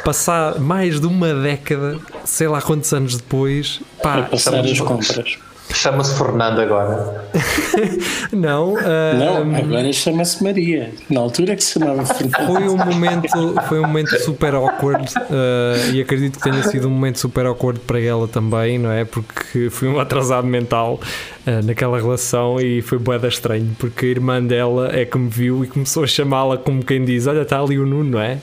[0.05, 5.39] passar mais de uma década, sei lá quantos anos depois, A pá, passar as compras.
[5.73, 7.29] Chama-se Fernando agora.
[8.33, 10.93] não, ah, Não, agora chama-se Maria.
[11.11, 12.47] Na altura que se chamava Fernando.
[12.47, 16.91] Foi um momento, foi um momento super awkward uh, e acredito que tenha sido um
[16.91, 19.05] momento super awkward para ela também, não é?
[19.05, 21.01] Porque fui um atrasado mental
[21.47, 25.65] uh, naquela relação e foi boeda estranho, porque a irmã dela é que me viu
[25.65, 28.39] e começou a chamá-la como quem diz: Olha, está ali o Nuno, não é?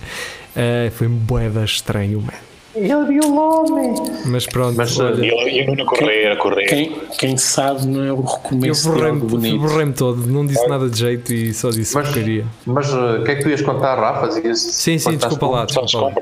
[0.55, 2.52] Uh, foi boeda estranho, man.
[2.75, 3.93] Ele viu o homem.
[4.25, 6.65] Mas pronto, Mas, olha, E eu, eu Nuno Correia, a correr.
[6.65, 9.59] Quem, quem sabe não é o eu recomeço de borrei-me algo bonito.
[9.59, 12.45] borrei todo, não disse nada de jeito e só disse o Mas, que queria.
[12.65, 14.39] mas uh, o que é que tu ias contar, Rafa?
[14.39, 15.65] Ias- Sim, sim, desculpa lá.
[15.65, 16.13] Desculpa.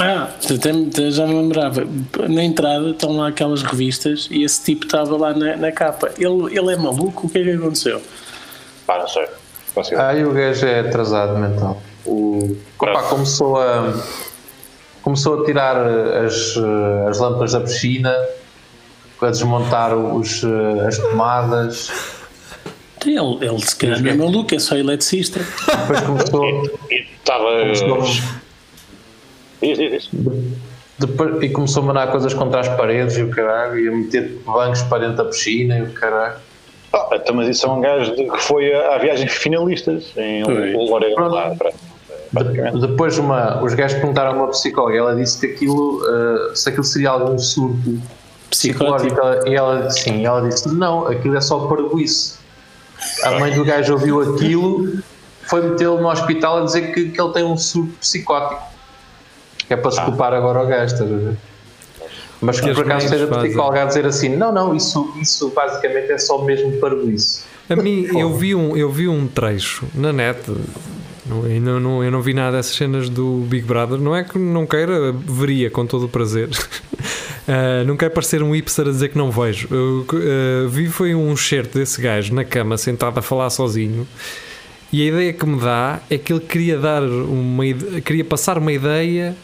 [0.00, 1.84] Ah, até- já me lembrava.
[2.28, 6.10] Na entrada estão lá aquelas revistas e esse tipo estava lá na, na capa.
[6.18, 7.26] Ele, ele é maluco?
[7.26, 8.00] O que é que aconteceu?
[8.86, 9.26] Pá, não sei.
[9.74, 10.00] Consigo.
[10.00, 11.80] Ah, e o gajo é atrasado mental.
[12.06, 13.92] O, opa, começou a
[15.08, 18.14] começou a tirar as, eh, as lâmpadas da piscina,
[19.22, 21.90] a desmontar os, eh, as tomadas,
[23.06, 25.40] Ele, ele se calhar não é maluco, é só eletricista.
[25.40, 27.44] depois começou, estava.
[27.60, 28.02] começou,
[29.62, 30.10] Diz, diz, diz.
[30.98, 34.28] depois, e começou a mandar coisas contra as paredes e o caralho, e a meter
[34.44, 36.36] bancos para dentro da piscina e o caralho.
[36.92, 40.42] Ah, então, mas isso é um gajo de- que foi à viagem finalistas em.
[40.44, 41.28] Loureiro.
[41.28, 41.76] lá, pronto.
[42.30, 42.80] Basicamente.
[42.80, 46.84] Depois uma, os gajos perguntaram a uma psicóloga, ela disse que aquilo, eh, se aquilo
[46.84, 48.00] seria algum surto
[48.50, 49.14] Psicótico.
[49.14, 52.38] psicológico, e ela, sim, ela disse, não, aquilo é só parvoíce.
[53.22, 54.98] A mãe do gajo ouviu aquilo,
[55.48, 58.62] foi metê-lo no hospital a dizer que, que ele tem um surto psicótico.
[59.66, 61.36] Que é para se culpar agora ao gajo, estás a ver?
[62.40, 66.18] Mas Que por acaso seja psicóloga a dizer assim, não, não, isso, isso basicamente é
[66.18, 67.42] só mesmo parvoíce.
[67.68, 70.38] A mim, eu vi, um, eu vi um trecho na net.
[71.30, 73.98] Eu, não, não- eu não vi nada dessas cenas do Big Brother.
[73.98, 76.48] Não é que não queira, veria com todo o prazer.
[77.50, 79.68] Ah, não quero parecer um hipster a dizer que não vejo.
[79.70, 84.06] Eu ah, vi foi um certo desse gajo na cama, sentado a falar sozinho.
[84.92, 87.64] E a ideia que me dá é que ele queria dar uma
[88.04, 89.34] queria passar uma ideia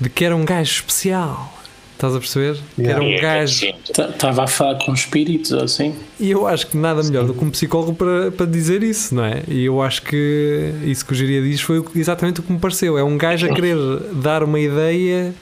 [0.00, 1.53] de que era um gajo especial.
[1.94, 2.58] Estás a perceber?
[2.74, 3.66] Que era E um é gajo.
[3.88, 5.94] Estava a falar com espíritos ou assim?
[6.18, 9.24] E eu acho que nada melhor do que um psicólogo para, para dizer isso, não
[9.24, 9.42] é?
[9.48, 12.98] E eu acho que isso que o Giria diz foi exatamente o que me pareceu.
[12.98, 13.76] É um gajo a querer
[14.12, 15.32] dar uma ideia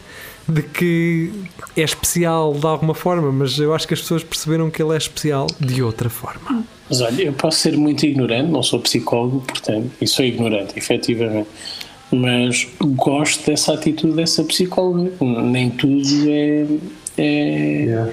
[0.48, 1.32] de que
[1.76, 4.96] é especial de alguma forma, mas eu acho que as pessoas perceberam que ele é
[4.96, 6.64] especial de outra forma.
[6.88, 11.48] Mas olha, eu posso ser muito ignorante, não sou psicólogo, portanto, e sou ignorante, efetivamente.
[12.12, 15.10] Mas gosto dessa atitude dessa psicóloga.
[15.20, 16.66] Nem tudo é,
[17.18, 18.12] é,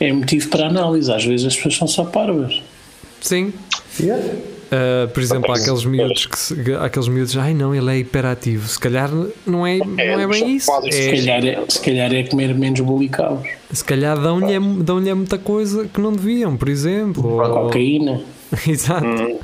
[0.00, 1.10] é motivo para análise.
[1.12, 2.60] Às vezes as pessoas são só parvas.
[3.20, 3.52] Sim.
[4.72, 8.68] Uh, por exemplo, há aqueles miúdos que se- aqueles miúdos, ai não, ele é hiperativo.
[8.68, 9.10] Se calhar
[9.44, 10.66] não é, não é bem isso.
[10.66, 13.44] pode Se É, calhar é, se calhar é comer menos bolicaus.
[13.72, 17.26] se calhar dão-lhe dão muita coisa que não deviam, por exemplo.
[17.42, 18.20] ou- Cocaína.
[18.68, 19.00] Exato.
[19.00, 19.40] Pronto,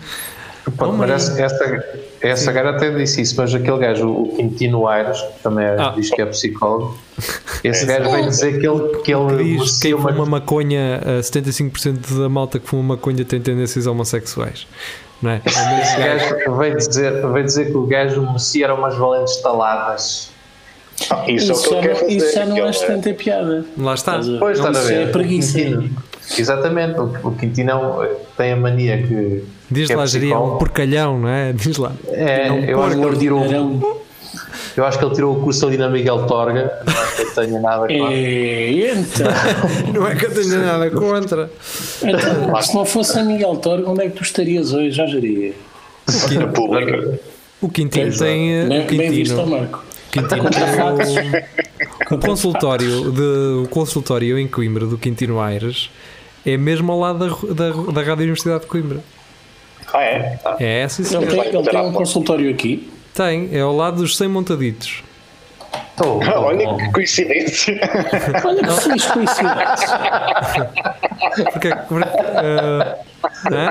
[0.78, 1.84] Oh, mas essa, essa,
[2.20, 5.92] essa cara até disse isso, mas aquele gajo, o Quintino Aires, que também é- Ah.
[5.94, 6.98] diz que é psicólogo,
[7.62, 11.00] esse gajo vem dizer que ele, que ele que diz que quem uma- fuma maconha,
[11.04, 14.66] uh, 75% da malta que fuma maconha tem tendências homossexuais.
[15.22, 15.40] Não é?
[15.46, 20.30] Esse gajo veio dizer, veio dizer que o gajo merecia eram umas valentes taladas.
[21.10, 22.16] Ah, Isso, Isso, é o que já ele quer não, fazer.
[22.16, 23.64] isso já não é- tanta piada.
[23.78, 24.18] Lá está.
[24.18, 25.08] Estás a- Pois, não, estás a isso ver?
[25.08, 25.58] é preguiça.
[25.58, 25.90] Quintino.
[26.38, 29.44] Exatamente, o, o Quintinão eh, tem a mania que.
[29.70, 30.58] Diz é lá, geria um psicólogo.
[30.58, 31.52] porcalhão, não é?
[31.56, 31.92] Diz lá.
[32.08, 33.44] É, um eu, acho que ele tirou,
[34.76, 37.30] eu acho que ele tirou o curso ali na Miguel Torga, não acho que ele
[37.30, 39.26] tenha nada com É, então,
[39.92, 41.50] Não é que eu tenha nada contra.
[42.02, 44.90] então, se não fosse a Miguel Torga, onde é que tu estarias hoje?
[44.92, 45.52] Já geria.
[46.32, 47.18] Na pública.
[47.60, 48.62] O Quintino tem.
[48.62, 49.84] uh, O Bem, bem visto, Quintino, Marco.
[50.12, 51.44] Quintino Contra tem
[52.10, 53.22] o, o consultório de,
[53.64, 55.90] o consultório em Coimbra do Quintino Aires
[56.44, 59.00] é mesmo ao lado da, da, da Rádio Universidade de Coimbra.
[59.92, 60.38] Ah, é?
[60.44, 60.56] Ah.
[60.60, 62.90] É essa sim, Ele tem, ele tem um consultório aqui.
[63.14, 65.02] Tem, é ao lado dos 100 montaditos.
[65.98, 67.80] Oh, Olha que coincidência.
[68.44, 69.98] Olha que feliz coincidência.
[71.52, 72.96] Porque, porque, uh,
[73.50, 73.70] hã?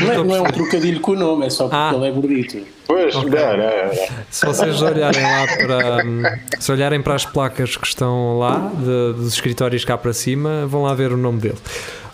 [0.00, 1.92] Não é, não é um trocadilho com o nome, é só porque Ah.
[1.94, 2.58] ele é gordito.
[2.86, 3.92] Pois, não, não, não.
[4.30, 6.22] Se vocês olharem lá para hum,
[6.58, 10.82] se olharem para as placas que estão lá de- dos escritórios cá para cima, vão
[10.82, 11.58] lá ver o nome dele.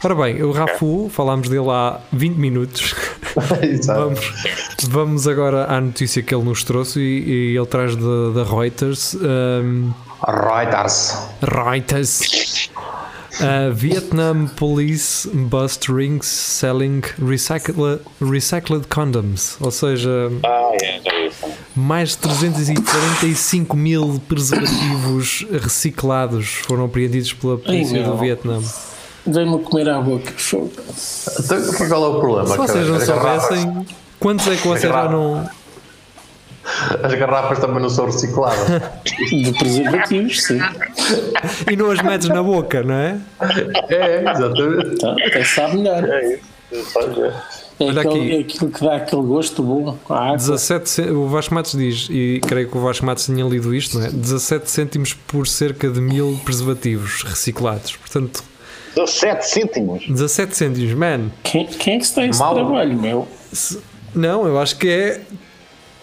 [0.02, 2.94] Ora bem, o Rafu, falámos dele há 20 minutos.
[3.62, 4.00] Exato.
[4.00, 4.32] Vamos,
[4.88, 9.14] vamos agora à notícia que ele nos trouxe e, e ele traz da Reuters.
[9.14, 9.92] Um,
[10.26, 11.16] Reuters.
[11.42, 12.70] Reuters.
[13.40, 19.56] Uh, Vietnam police bust rings selling recycled, recycled condoms.
[19.60, 20.10] Ou seja,
[20.44, 21.30] Ah, é,
[21.76, 28.62] mais de 345 mil preservativos reciclados foram apreendidos pela polícia Ai, do meu.
[29.26, 30.32] Vem-me comer à boca.
[31.38, 32.48] Então, qual é o problema?
[32.48, 33.86] Se vocês não soubessem,
[34.18, 35.48] quantos é que vocês já não.
[37.02, 38.58] As garrafas também não são recicladas.
[39.30, 40.58] De preservativos, sim.
[41.70, 43.18] E não as metes na boca, não é?
[43.88, 44.96] é, exatamente.
[44.98, 46.04] Tá, até sabe melhor.
[46.04, 46.34] É
[46.72, 46.90] isso.
[46.92, 47.20] Sabe?
[47.22, 48.36] É, Olha aquele, aqui.
[48.36, 50.36] é aquilo que dá aquele gosto bom à água.
[50.36, 53.98] 17 cê- o Vasco Matos diz, e creio que o Vasco Matos tinha lido isto,
[53.98, 54.10] não é?
[54.10, 57.96] 17 cêntimos por cerca de mil preservativos reciclados.
[57.96, 58.44] Portanto,
[58.96, 60.06] 17 cêntimos.
[60.08, 61.30] 17 cêntimos, man.
[61.42, 62.54] Quem, quem é que se dá esse Mal.
[62.54, 63.28] trabalho, meu?
[63.52, 63.78] Se-
[64.14, 65.20] Não, eu acho que é.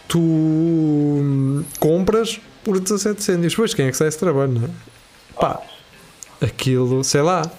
[0.07, 3.55] Tu hum, compras por 17 cêntimos.
[3.55, 4.69] Pois, quem é que sai esse trabalho, não é?
[5.39, 5.61] Pá,
[6.41, 7.49] aquilo, sei lá.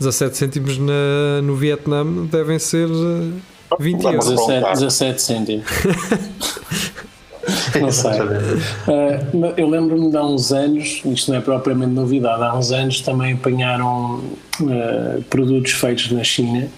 [0.00, 4.40] 17 cêntimos na, no Vietnã devem ser eh, 20 Vamos euros.
[4.40, 4.72] Bom, 17, tá.
[4.72, 5.66] 17 cêntimos.
[7.80, 8.12] Não sei.
[8.12, 13.00] Ah, eu lembro-me de há uns anos, isto não é propriamente novidade, há uns anos
[13.00, 14.22] também apanharam
[14.62, 16.68] ah, produtos feitos na China,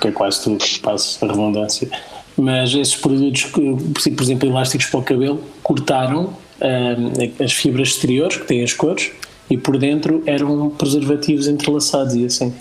[0.00, 1.88] que é quase tudo, passo a redundância,
[2.36, 8.36] mas esses produtos, que, por exemplo, elásticos para o cabelo, cortaram ah, as fibras exteriores,
[8.36, 9.10] que têm as cores,
[9.48, 12.52] e por dentro eram preservativos entrelaçados e assim.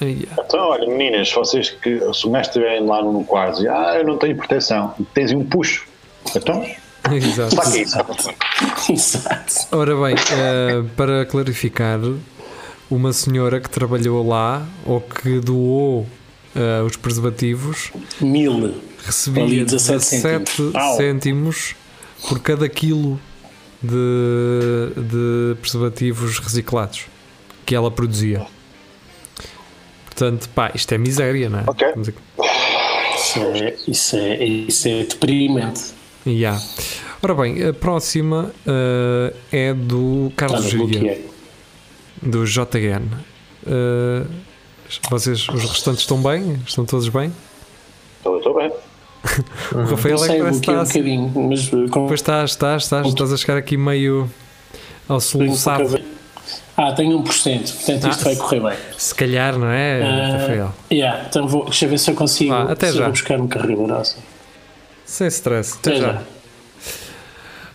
[0.00, 4.04] Então, olha, meninas, vocês que se o mestre estiverem lá no quarto e ah, eu
[4.04, 5.86] não tenho proteção, tens um puxo.
[6.34, 6.64] Então,
[7.12, 7.56] Exato.
[7.78, 7.98] isso.
[8.90, 9.54] Exato.
[9.72, 12.00] Ora bem, eh, para clarificar,
[12.90, 16.06] uma senhora que trabalhou lá ou que doou
[16.54, 18.74] eh, os preservativos Mil.
[19.04, 21.76] recebia Ali 17 17 cêntimos, cêntimos.
[22.28, 23.18] por cada quilo
[23.82, 27.06] de, de preservativos reciclados
[27.66, 28.46] que ela produzia.
[30.06, 31.64] Portanto, pá, isto é miséria, não é?
[33.16, 35.82] Isso é, isso é, isso é deprimente.
[36.26, 36.58] Ya.
[37.22, 41.20] Ora bem, a próxima eh, é do Carlos Giria.
[42.22, 43.02] do JN.
[43.66, 44.26] Uh,
[45.10, 46.58] vocês, os restantes estão bem?
[46.66, 47.32] Estão todos bem?
[48.18, 48.70] Estou, estou bem.
[49.72, 50.84] O Rafael é que parece que um está.
[50.84, 54.30] bocadinho, mas uh, com Pois estás, estás, estás, estás a chegar aqui meio
[55.08, 55.98] ao soluçado.
[56.76, 58.76] Ah, tenho 1%, portanto isto Ah, vai correr bem.
[58.98, 60.74] Se calhar, não é, Ah, Rafael?
[60.92, 63.02] yeah, então vou, deixa eu ver se eu consigo Vá, até já.
[63.04, 64.18] vou buscar um carregador assim.
[65.04, 65.74] Sem stress.
[65.78, 66.12] Até já.
[66.12, 66.22] já.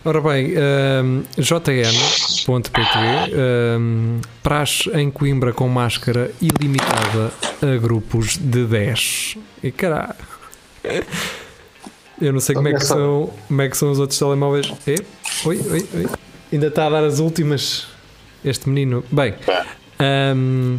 [0.02, 2.88] Ora bem, um, jn.pt
[3.78, 9.36] um, praxe em Coimbra com máscara ilimitada a grupos de 10.
[9.62, 10.14] E caralho.
[12.18, 14.72] Eu não sei como é, que são, como é que são os outros telemóveis.
[14.86, 14.94] É?
[15.44, 16.06] Oi, oi, oi.
[16.50, 17.86] Ainda está a dar as últimas.
[18.42, 19.04] Este menino.
[19.12, 19.34] Bem,
[20.34, 20.78] um,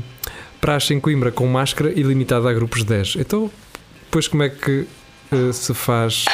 [0.60, 3.18] praxe em Coimbra com máscara ilimitada a grupos de 10.
[3.18, 3.52] Então,
[4.06, 4.88] depois como é que
[5.54, 6.26] se faz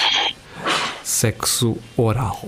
[1.03, 2.41] sexo oral?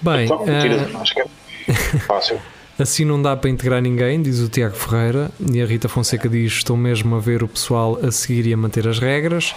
[0.00, 1.72] Bem, Então, eh.
[2.06, 2.40] Fácil.
[2.78, 5.30] Assim não dá para integrar ninguém, diz o Tiago Ferreira.
[5.50, 8.56] E a Rita Fonseca diz: Estou mesmo a ver o pessoal a seguir e a
[8.56, 9.54] manter as regras.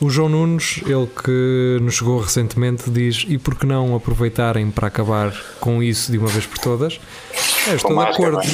[0.00, 4.88] O João Nunes, ele que nos chegou recentemente, diz: E por que não aproveitarem para
[4.88, 6.98] acabar com isso de uma vez por todas?
[7.68, 8.48] É, estou Com de máscara, acordo.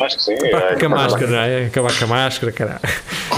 [0.00, 0.04] é?
[0.04, 0.36] Acho que sim.
[0.50, 1.66] Pá, é, com a máscara, não é?
[1.66, 2.80] Acabar com a máscara, caralho.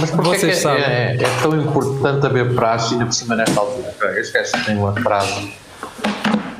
[0.01, 0.83] Mas Vocês é, que sabem.
[0.83, 3.95] é, é, é tão importante haver praxe ainda por cima nesta altura?
[4.19, 5.53] Este gajo tem uma frase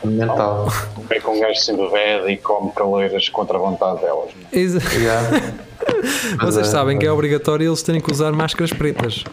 [0.03, 0.69] fundamental.
[1.09, 4.29] Vem com um gajo sem bebeda e come caleiras contra a vontade delas.
[4.53, 4.59] é?
[4.59, 5.31] Exa- Yeah.
[6.37, 9.25] Mas, Vocês eh, sabem que é obrigatório eles terem que usar máscaras pretas.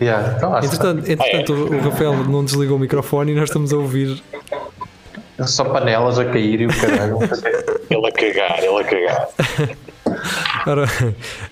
[0.00, 0.34] Yeah.
[0.36, 4.22] Então, Entretanto, entretanto o Rafael não desligou o microfone e nós estamos a ouvir.
[5.46, 7.18] só panelas a cair e o caralho.
[7.90, 9.28] Ele a cagar, ele a cagar.
[10.66, 10.84] Ora,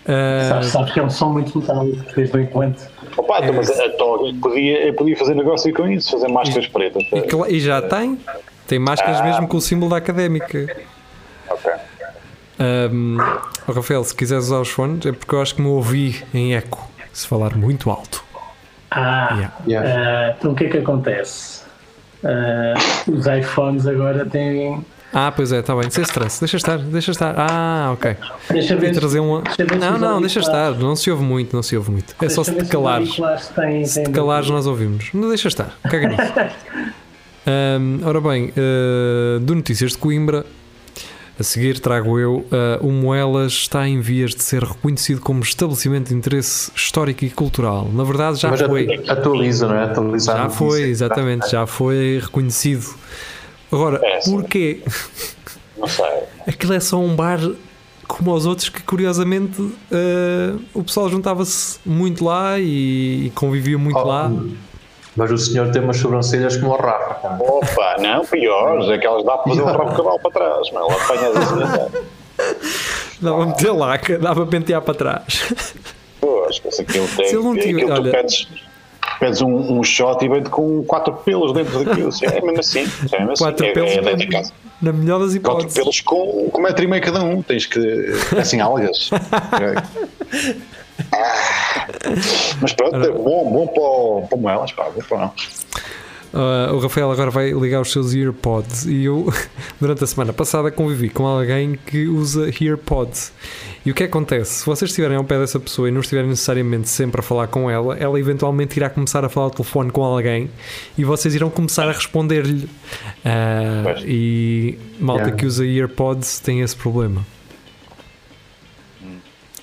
[0.06, 2.88] eh, Sabes, sabes que é um som muito metálico, desde o enquanto.
[3.16, 7.02] Opa, então, mas a Toga podia, eu podia fazer negócio com isso, fazer máscaras pretas.
[7.12, 8.18] E, e já tem.
[8.66, 9.24] Tem máscaras Ah.
[9.24, 10.66] mesmo com o símbolo da académica.
[11.50, 11.70] Ok.
[13.68, 16.54] Oh, Rafael, se quiseres usar os fones, é porque eu acho que me ouvi em
[16.54, 16.88] eco.
[17.12, 18.21] Se falar muito alto.
[18.94, 19.88] Ah, Yeah.
[19.88, 21.62] Ah, então o que é que acontece?
[22.24, 22.74] Ah,
[23.08, 24.84] os iPhones agora têm.
[25.14, 26.40] Ah, pois é, está bem, sem stress.
[26.40, 27.34] Deixa estar, deixa estar.
[27.36, 28.16] Ah, ok.
[28.50, 29.42] Deixa ver, trazer um.
[29.42, 30.70] deixa Não, não, deixa estar.
[30.72, 32.14] Não se ouve muito, não se ouve muito.
[32.22, 33.16] É só se deixa te calares.
[33.54, 35.10] têm- Se te têm calares, nós ouvimos.
[35.12, 36.22] Não deixa estar, caga nisso.
[37.44, 40.46] Ahm, ora bem, eh, do Notícias de Coimbra,
[41.42, 46.10] A seguir trago eu uh, o Moelas está em vias de ser reconhecido como estabelecimento
[46.10, 47.90] de interesse histórico e cultural.
[47.92, 49.02] Na verdade já Mas foi.
[49.08, 49.82] atualiza, não é?
[49.86, 52.94] Atualizar Já foi, exatamente, já foi reconhecido.
[53.72, 54.82] Agora, É, porquê?
[55.76, 56.06] Não sei.
[56.46, 57.40] Aquilo é só um bar
[58.06, 63.98] como os outros que curiosamente uh, o pessoal juntava-se muito lá e, e convivia muito
[63.98, 64.30] Oh, lá.
[65.16, 67.14] Mas o senhor tem umas sobrancelhas como o Rafa.
[67.20, 67.36] cara.
[67.40, 68.88] Opa, não, piores.
[68.88, 71.62] Aquelas dá para fazer um rabo de cavalo para trás, mas ela apanhas assim.
[71.62, 72.00] até.
[73.20, 75.52] Dava para meter laca, dava para pentear para trás.
[76.20, 77.26] Pois, mas aquilo tem.
[77.26, 78.48] Se ele não tiver- aquilo tu olha- pedes,
[79.20, 82.08] pedes um, um shot e vem com quatro pelos dentro daquilo.
[82.08, 82.78] Assim, É mesmo assim.
[83.12, 83.44] É mesmo assim.
[83.44, 84.52] Quatro é, pelos é dentro de casa.
[84.80, 85.74] na melhor das Quatro hipóteses.
[85.74, 87.42] pelos com, com um metro e meio cada um.
[87.42, 87.78] Tens que.
[88.40, 89.10] Assim, algas.
[91.12, 91.86] Ah.
[92.60, 95.32] Mas pronto, é bom, bom para, o- para o Moelas, pá, bom para
[96.34, 99.30] Uh, o Rafael agora vai ligar os seus earpods e eu,
[99.78, 103.30] durante a semana passada, convivi com alguém que usa earpods.
[103.84, 104.60] E o que acontece?
[104.60, 107.70] Se vocês estiverem ao pé dessa pessoa e não estiverem necessariamente sempre a falar com
[107.70, 110.48] ela, ela eventualmente irá começar a falar ao telefone com alguém
[110.96, 112.64] e vocês irão começar a responder-lhe.
[112.64, 115.36] Uh, e malta Yeah.
[115.36, 117.26] que usa earpods tem esse problema.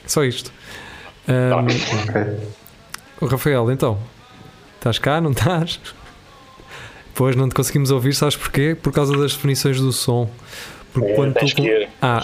[0.05, 0.51] Só isto.
[1.29, 1.65] Um,
[2.09, 2.49] Ok.
[3.21, 3.97] o Rafael, então,
[4.77, 5.79] estás cá, não estás?
[7.13, 8.75] Pois não te conseguimos ouvir, sabes porquê?
[8.81, 10.29] Por causa das definições do som.
[10.93, 11.61] Porque quando Tens tu.
[11.61, 11.89] que ir.
[12.01, 12.21] Ah,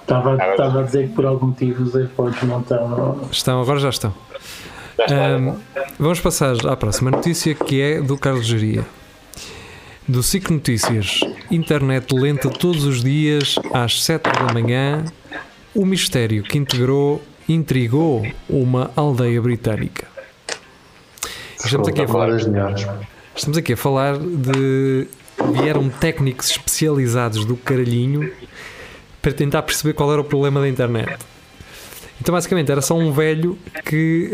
[0.00, 3.28] Estava, estava a dizer que por algum motivo os AirPods não estão.
[3.30, 4.12] estão, agora já estão.
[4.98, 5.14] Já está.
[5.36, 5.54] Ahm,
[5.98, 8.84] vamos passar à próxima notícia que é do Carlos Geria.
[10.08, 11.20] Do SIC Notícias.
[11.50, 15.04] Internet lenta todos os dias às 7 da manhã.
[15.72, 17.22] O mistério que integrou,
[17.52, 20.06] intrigou uma aldeia britânica.
[21.62, 22.28] Estamos aqui a falar.
[23.34, 25.08] Estamos aqui a falar de.
[25.54, 28.30] Vieram técnicos especializados do caralhinho
[29.22, 31.18] para tentar perceber qual era o problema da internet.
[32.20, 34.30] Então, basicamente, era só um velho que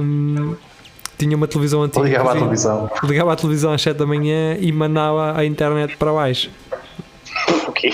[0.00, 0.54] hum,
[1.18, 2.04] tinha uma televisão antiga.
[2.04, 2.90] Ligava à televisão.
[3.02, 6.50] ligava à televisão às 7 da manhã e mandava a internet para baixo.
[7.68, 7.90] Ok.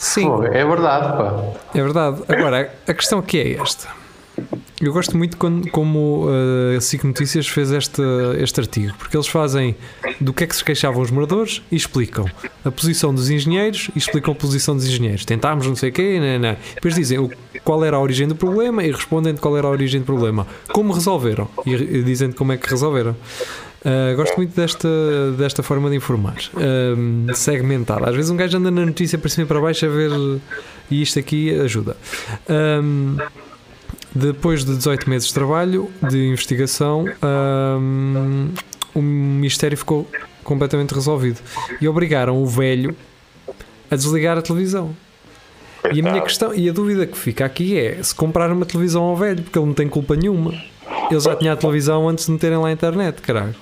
[0.00, 1.52] Sim, Pô, é verdade, pá.
[1.74, 2.22] é verdade.
[2.26, 3.86] Agora, a questão aqui é esta.
[4.80, 8.00] Eu gosto muito quando, como uh, a SIC Notícias fez este,
[8.38, 9.76] este artigo, porque eles fazem
[10.18, 12.24] do que é que se queixavam os moradores e explicam
[12.64, 15.26] a posição dos engenheiros e explicam a posição dos engenheiros.
[15.26, 16.56] Tentámos não sei o quê, não, não.
[16.74, 17.30] depois dizem o,
[17.62, 20.46] qual era a origem do problema e respondem de qual era a origem do problema.
[20.72, 23.14] Como resolveram e, e dizem como é que resolveram.
[23.84, 24.88] Uh, gosto muito desta,
[25.38, 28.10] desta forma de informar, um, segmentada.
[28.10, 30.10] Às vezes um gajo anda na notícia para cima e para baixo a ver
[30.90, 31.96] e isto aqui ajuda.
[32.48, 33.16] Um,
[34.14, 37.06] depois de 18 meses de trabalho, de investigação,
[37.80, 38.50] hum,
[38.94, 40.06] o mistério ficou
[40.42, 41.40] completamente resolvido.
[41.80, 42.94] E obrigaram o velho
[43.90, 44.94] a desligar a televisão.
[45.92, 49.02] E a minha questão, e a dúvida que fica aqui é se comprar uma televisão
[49.02, 50.52] ao velho, porque ele não tem culpa nenhuma.
[51.10, 53.54] Ele já tinha a televisão antes de meterem lá a internet, caralho.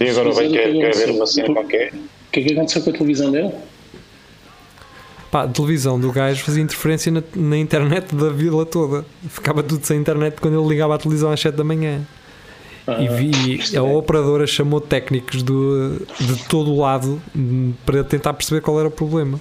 [0.00, 1.92] E agora vem Sim, quer, ver uma cena qualquer.
[1.92, 3.52] O que é que aconteceu com a televisão dele?
[5.30, 9.04] Pá, a televisão do gajo fazia interferência na, na internet da vila toda.
[9.28, 12.00] Ficava tudo sem internet quando ele ligava a televisão às 7 da manhã.
[12.98, 18.60] E, vi, a operadora chamou técnicos do, de todo o lado hum, para tentar perceber
[18.62, 19.38] qual era o problema.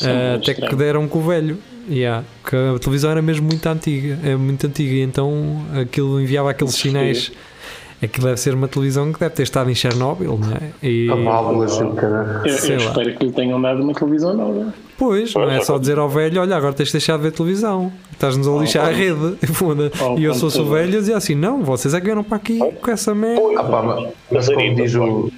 [0.00, 0.76] É Ah, até que estranho.
[0.76, 1.58] deram com o velho.
[1.90, 6.50] Yeah, que a televisão era mesmo muito antiga, é muito antiga, e então aquilo enviava
[6.50, 7.30] aqueles sinais.
[8.04, 10.70] Aquilo deve ser uma televisão que deve ter estado em Chernobyl, não é?
[10.82, 11.14] E, A
[11.94, 12.46] caralho.
[12.46, 12.84] Eu, eu lá.
[12.84, 14.74] espero que lhe tenham dado uma televisão nova.
[14.96, 17.92] Pois, não é só dizer ao velho: olha, agora tens de deixar de ver televisão,
[18.12, 19.36] estás-nos a lixar a rede.
[20.18, 22.58] E eu sou o velho e dizia assim: não, vocês é que vieram para aqui
[22.58, 23.42] com essa merda.
[23.58, 25.30] Ah, pá, mas, mas como diz o.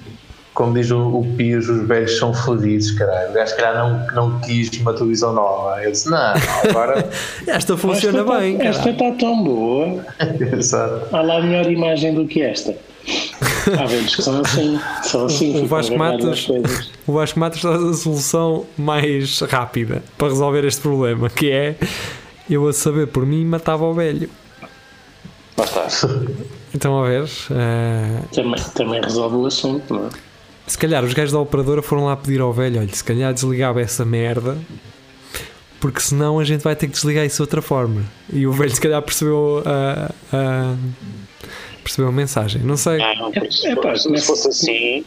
[0.57, 3.29] Como diz o, o os velhos são fodidos, caralho.
[3.29, 5.83] O gajo, se calhar, não, não quis uma televisão nova.
[5.83, 6.33] Eu disse, não,
[6.67, 7.07] agora.
[7.45, 10.03] Esta funciona esta bem, tá, esta está tão boa.
[10.57, 11.15] Exato.
[11.15, 12.75] Há lá melhor imagem do que esta.
[13.79, 14.79] Há velhos que são assim.
[15.03, 15.61] São assim.
[15.61, 16.49] O Vasco Matos-.
[17.05, 21.75] O Vasco Matos traz a solução mais rápida para resolver este problema, que é
[22.49, 24.27] eu a saber por mim matava o velho.
[25.55, 25.87] Lá está.
[26.73, 30.26] Então, a ver, eh, Também, também resolve o assunto, não é?
[30.67, 33.81] Se calhar os gajos da operadora foram lá pedir ao velho: olha, se calhar desligava
[33.81, 34.57] essa merda,
[35.79, 38.03] porque senão a gente vai ter que desligar isso de outra forma.
[38.31, 40.75] E o velho, se calhar, percebeu a, a-
[41.83, 42.61] percebeu a mensagem.
[42.61, 42.97] Não sei.
[42.97, 45.05] Não, porque se, É, pá, fosse, se fosse assim,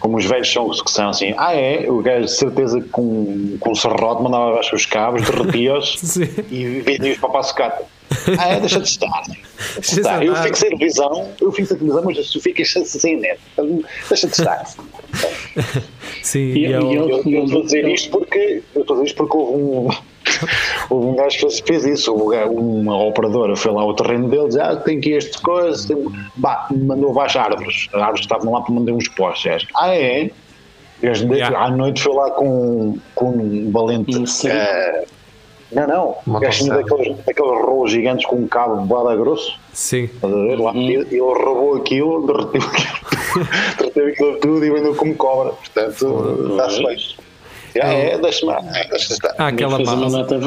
[0.00, 3.56] como os velhos são que são assim, ah é, o gajo de certeza que com,
[3.60, 6.16] com um serrote mandava abaixo os cabos, derretia-os
[6.50, 7.84] e vendia-os para a sucata.
[8.38, 9.22] Ah é, deixa de estar.
[10.22, 13.38] Eu fico sem televisão, eu fico sem televisão, mas tu ficas sem net.
[14.08, 14.64] Deixa de estar.
[16.22, 18.80] Sim, E- e é e ele- ele- Eu eu estou a dizer isto porque, eu
[18.82, 19.88] estou a dizer isto porque houve um,
[20.90, 22.12] houve um gajo que fez isso.
[22.14, 25.86] Um uma operadora foi lá ao terreno dele dizer: Ah, tem aqui este coisa.
[25.88, 25.96] Tem...
[26.36, 27.88] Bah, mandou baixar árvores.
[27.92, 29.66] As árvores que estavam lá para mandar uns postes.
[29.74, 30.30] Ah, é?
[31.02, 31.58] Yeah.
[31.58, 34.16] À noite foi lá com, com um valente.
[34.46, 35.04] Eh,
[35.72, 35.86] não,
[36.26, 36.40] não.
[36.40, 36.82] Calçada.
[36.82, 39.58] daqueles, daqueles rolos gigantes com um cabo de bala grosso.
[39.72, 40.58] Sim, Estás a ver?
[40.58, 43.46] Lá, e ele roubou aquilo, derreteu aquilo,
[43.78, 45.52] derreteu aquilo tudo e vendeu como cobra.
[45.52, 46.96] Portanto, está-se bem.
[47.74, 48.60] Já é, deixa-me lá.
[48.60, 49.34] Deixa estar.
[49.36, 50.38] há aquela malta.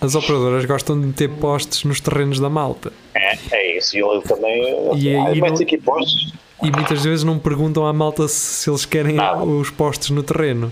[0.00, 3.96] As operadoras gostam de meter postes nos terrenos da malta É, é isso.
[3.96, 4.62] E ele também.
[4.96, 6.32] E ah, mete não- aqui postos.
[6.62, 9.42] e muitas vezes não perguntam à malta se, se eles querem Nada.
[9.42, 10.70] os postes no terreno.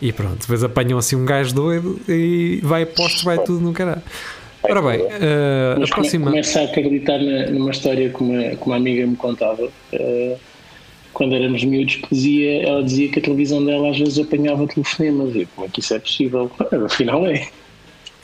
[0.00, 4.02] E pronto, depois apanham assim um gajo doido e vai postos, vai tudo no caralho.
[4.62, 6.30] Ora bem, eh, a Mas próxima.
[6.30, 10.36] começo a acreditar na- numa história que uma, que uma amiga me contava eh,
[11.12, 15.34] quando éramos miúdos que dizia, ela dizia que a televisão dela às vezes apanhava telefonemas
[15.34, 16.50] e como é que isso é possível?
[16.86, 17.48] Afinal é.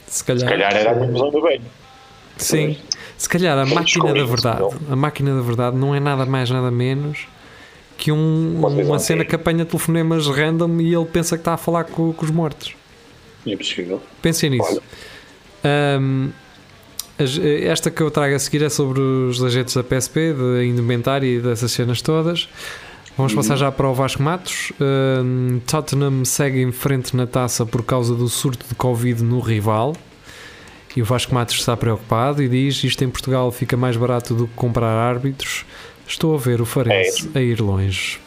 [0.06, 1.60] Se calhar, Se calhar era a televisão do bem.
[2.38, 2.76] sim,
[3.18, 4.74] se calhar a máquina da verdade, não.
[4.90, 7.26] a máquina da verdade não é nada mais, nada menos
[7.96, 11.56] que um- uma um cena que apanha telefonemas random e ele pensa que está a
[11.56, 12.74] falar com, com os mortos.
[13.46, 14.02] É possível.
[14.20, 14.82] Pensem nisso.
[15.64, 16.28] Ahm,
[17.18, 21.26] as- esta que eu trago a seguir é sobre os agentes da PSP, de indumentária
[21.26, 22.48] e dessas cenas todas.
[23.16, 24.72] Vamos passar já para o Vasco Matos.
[24.80, 29.96] Ahm, Tottenham segue em frente na taça por causa do surto de Covid no rival.
[30.94, 34.46] E o Vasco Matos está preocupado e diz: Isto em Portugal fica mais barato do
[34.46, 35.64] que comprar árbitros.
[36.06, 38.18] Estou a ver o Farense a ir longe.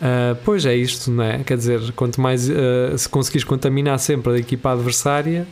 [0.00, 1.38] Ah, pois é isto, não é?
[1.44, 5.46] Quer dizer, quanto mais ah, se conseguires contaminar sempre a equipa adversária,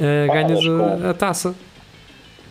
[0.00, 0.60] ah, ganhas
[1.04, 1.54] a, a taça.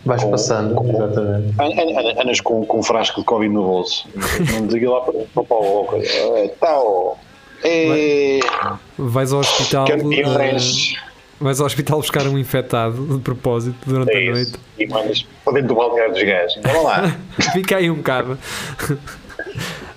[0.04, 1.54] Vais Com- passando, com- exatamente.
[1.60, 4.08] An- an- Andas com, com um frasco de Covid no bolso.
[4.54, 5.88] Não diga lá para, para, para o.
[6.36, 7.18] É, Tal.
[7.64, 8.38] É.
[8.96, 10.94] Vais ao hospital, Campeões.
[10.96, 14.52] ah, vais ao hospital buscar um infectado de propósito durante É a noite.
[14.78, 16.58] E mandas para dentro do balneário dos gajos.
[16.62, 17.16] Vamos lá.
[17.52, 18.38] Fica aí um bocado.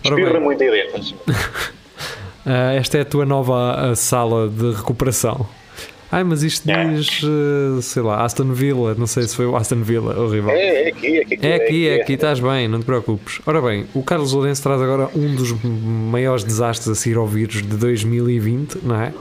[0.03, 1.15] Espirra muito aí dentro.
[2.45, 5.45] ah, esta é a tua nova ah, sala de recuperação.
[6.11, 6.85] Ai, mas isto É.
[6.85, 8.95] diz, ah, sei lá, Aston Villa.
[8.95, 10.51] Não sei se foi o Aston Villa, o rival.
[10.55, 11.39] É, é aqui, é aqui.
[11.41, 13.39] É aqui, é aqui, estás bem, não te preocupes.
[13.45, 17.61] Ora bem, o Carlos Lourenço traz agora um dos maiores desastres a seguir ao vírus
[17.61, 19.13] de 2020, não é?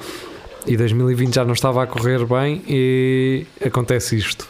[0.66, 4.46] E 2020 já não estava a correr bem e acontece isto.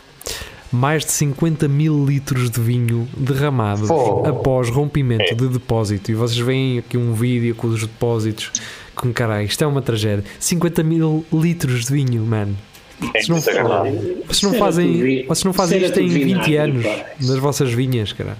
[0.71, 4.27] Mais de 50 mil litros de vinho derramados Fogo.
[4.29, 6.11] após rompimento de depósito.
[6.11, 8.53] E vocês veem aqui um vídeo com os depósitos.
[8.95, 10.25] Com caralho, isto é uma tragédia.
[10.39, 12.57] 50 mil litros de vinho, mano.
[13.15, 16.87] É Vocês não, vocês não fazem, vocês não fazem isto em tudo 20 vinagre, anos
[17.21, 18.37] nas vossas vinhas, cara.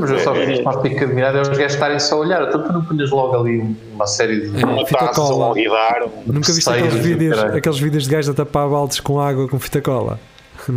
[0.00, 2.48] Mas eu só É, só fico admirado é os gajos estarem só a olhar.
[2.48, 4.60] Então tu não punhas logo ali uma série de.
[4.62, 4.64] É.
[4.64, 5.46] Uma Fita taça, um cola.
[5.46, 6.02] alguidar.
[6.04, 9.58] um- Nunca viste aqueles vídeos, aqueles vídeos de gajos a tapar baldes com água com
[9.58, 10.20] fita cola?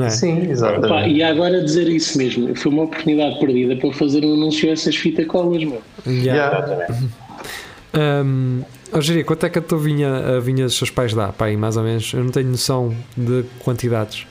[0.04, 0.10] É?
[0.10, 1.10] Sim, Pá, exatamente.
[1.14, 4.96] e agora dizer isso mesmo, foi uma oportunidade perdida para fazer um anúncio a essas
[4.96, 5.80] fita colas, meu.
[6.08, 6.58] Yeah.
[6.58, 7.14] Exatamente.
[7.94, 11.28] Um, oh, Jeria, quanto é que a tua vinha, a vinha dos seus pais dá?
[11.28, 12.12] Pá, aí, mais ou menos.
[12.14, 14.26] Eu não tenho noção de quantidades.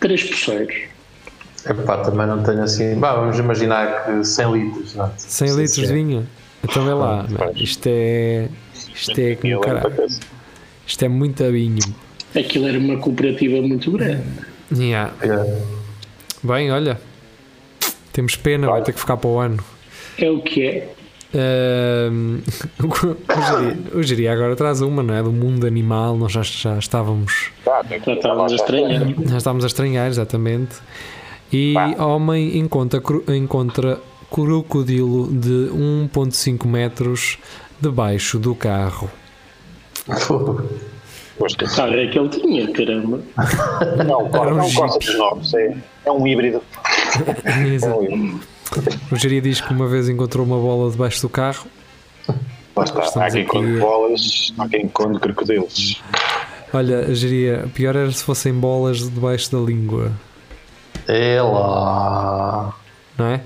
[0.00, 0.74] Três pulseiros.
[1.68, 2.98] Epá, também não tenho assim.
[2.98, 5.10] Bah, vamos imaginar que 100 litros, não?
[5.16, 6.26] 100 litros de vinho?
[6.62, 8.48] Então vê lá, isto é.
[8.94, 10.06] Isto é como caralho.
[10.86, 11.82] Isto é muito vinho.
[12.34, 14.24] Aquilo era uma cooperativa muito grande.
[14.72, 15.12] Yeah.
[15.22, 15.62] É.
[16.42, 17.00] Bem, olha,
[18.12, 19.64] temos pena, vai ter que ficar para o ano.
[20.18, 20.88] É o que é.
[21.34, 22.38] Ahm,
[23.92, 25.22] o agora traz uma, não é?
[25.22, 29.02] Do mundo animal, nós já, já estávamos Tá, Já estávamos a estranhar.
[29.26, 30.76] Já estamos a estranhar, exatamente.
[31.52, 37.38] E homem encontra, encontra crocodilo de 1,5 metros
[37.80, 39.10] debaixo do carro.
[41.38, 41.64] Gosto.
[41.74, 43.20] Cara, é que ele tinha, caramba.
[44.06, 45.52] Não, Era um não gosta dos novos.
[45.54, 46.62] É, é um híbrido.
[47.66, 48.40] Híbrido.
[49.10, 51.66] O Jeria diz que uma vez encontrou uma bola debaixo do carro.
[52.76, 53.26] Lá está.
[53.26, 56.00] Há quem aqui- conte bolas, há quem conte crocodilos.
[56.72, 60.12] Olha, Jeria, pior era se fossem bolas debaixo da língua,
[61.06, 62.74] É lá.
[63.18, 63.40] não é?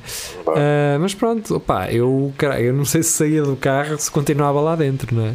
[0.48, 4.60] Ah, mas pronto, opá, eu, caralho, eu não sei se saía do carro se continuava
[4.60, 5.34] lá dentro, não é?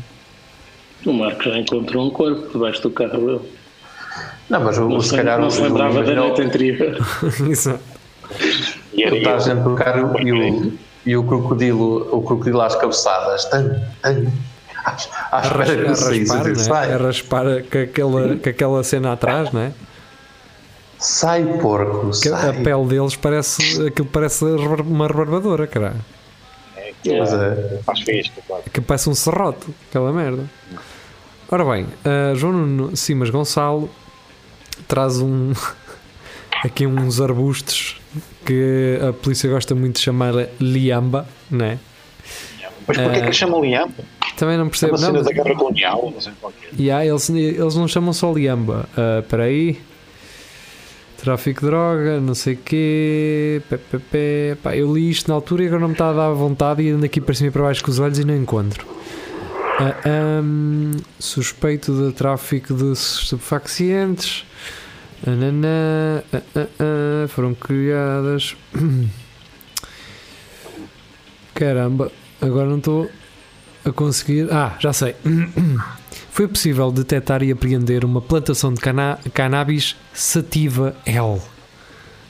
[1.06, 3.42] O Marco já encontrou um corpo debaixo do carro dele.
[4.50, 6.98] Não, mas o, Não se calhar não o- se lembrava da noite anterior.
[7.50, 7.78] Isso.
[8.94, 10.74] E era Ele está dentro do carro e o,
[11.06, 14.28] e o crocodilo, o crocodilo às cabeçadas, tan, tan,
[14.86, 15.44] A, a
[15.96, 16.94] saísse, raspar, dizer, não é?
[16.94, 19.72] a raspar com aquela, com aquela cena atrás, não é?
[21.04, 22.50] Sai porco, Que sai.
[22.50, 26.00] a pele deles parece aquilo parece uma rebarbadora, caralho.
[26.78, 27.80] É, Pois é.
[27.86, 28.64] Faz fixe, claro.
[28.72, 30.50] Que parece um serrote, aquela merda.
[31.52, 33.90] Ora bem, uh, João Nuno Simas Gonçalo
[34.88, 35.52] traz um.
[36.64, 38.00] aqui uns arbustos
[38.46, 41.78] que a polícia gosta muito de chamar liamba, não é?
[42.88, 43.90] Mas porquê que Eh, chamam Liam?
[44.38, 44.94] Também não É percebo.
[44.94, 46.70] uma Não, cena mas- da guerra colonial, não sei qual que é.
[46.78, 48.88] E há, eles, eles não chamam só liamba.
[48.98, 49.80] Ah, Espera aí.
[51.24, 53.62] Tráfico de droga, não sei o quê.
[53.70, 54.58] Pé, pé, pé.
[54.62, 56.90] Pá, eu li isto na altura e agora não me está a dar vontade e
[56.90, 58.86] ando aqui para cima e para baixo com os olhos e não encontro.
[59.80, 64.46] Ah, ahm, suspeito de tráfico de estupefacientes.
[65.26, 68.58] Ah, ah, foram criadas.
[71.56, 72.12] Caramba,
[72.42, 73.10] agora não estou
[73.86, 74.48] a conseguir.
[74.52, 75.16] Ah, já sei.
[76.32, 81.40] Foi possível detectar e apreender uma plantação de cana cannabis sativa L.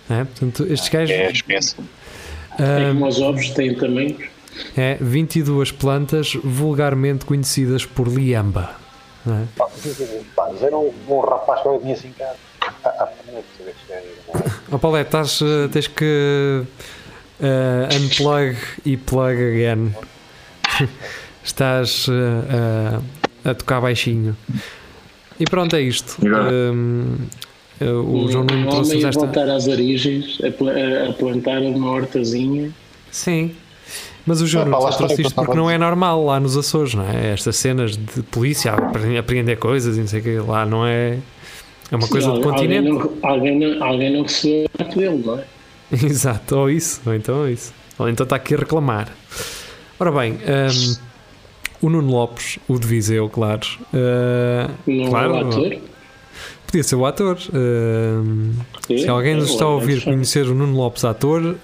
[0.09, 1.15] É, portanto, estes gajos.
[1.15, 1.75] É espécie.
[1.75, 1.85] Tem
[2.65, 4.17] ah, como os ovos, têm também.
[4.77, 8.75] é 22 plantas vulgarmente conhecidas por liamba.
[9.25, 9.45] não é?
[10.61, 12.33] Era um, um rapaz que eu tinha assim cá.
[12.61, 14.03] Ah, ah, é é-
[14.71, 16.63] Ó estás, eh, tens que
[17.41, 19.95] eh, unplug e plug again.
[21.43, 22.99] estás eh,
[23.45, 24.35] eh, a tocar baixinho.
[25.39, 26.17] E pronto, é isto.
[26.25, 27.15] Um,
[27.81, 29.19] eh, o João Nuno um trouxe a esta.
[29.25, 32.71] voltar às origens, a, a- a plantar uma hortazinha.
[33.11, 33.51] Sim.
[34.25, 36.93] Mas o João Ah, Nuno trouxe isto porque a não é normal lá nos Açores,
[36.93, 37.33] não é?
[37.33, 40.85] Estas cenas de polícia a apre- apreender coisas e não sei o que, lá não
[40.85, 41.17] é.
[41.91, 42.89] É uma coisa Sim, do alguém continente.
[42.89, 45.43] não- Alguém não, alguém não recebeu a parte dele, não é?
[45.91, 47.73] Exato, ou isso, ou então é isso.
[47.99, 49.09] Ou então está aqui a reclamar.
[49.99, 50.95] Ora bem, hum,
[51.83, 53.67] o Nuno Lopes, o de Viseu, claro.
[53.93, 55.77] uh, Não claro, é o ator.
[56.65, 57.37] Podia ser o ator.
[57.53, 58.53] hum,
[58.87, 61.57] se alguém nos está a ouvir conhecer o Nuno Lopes, ator,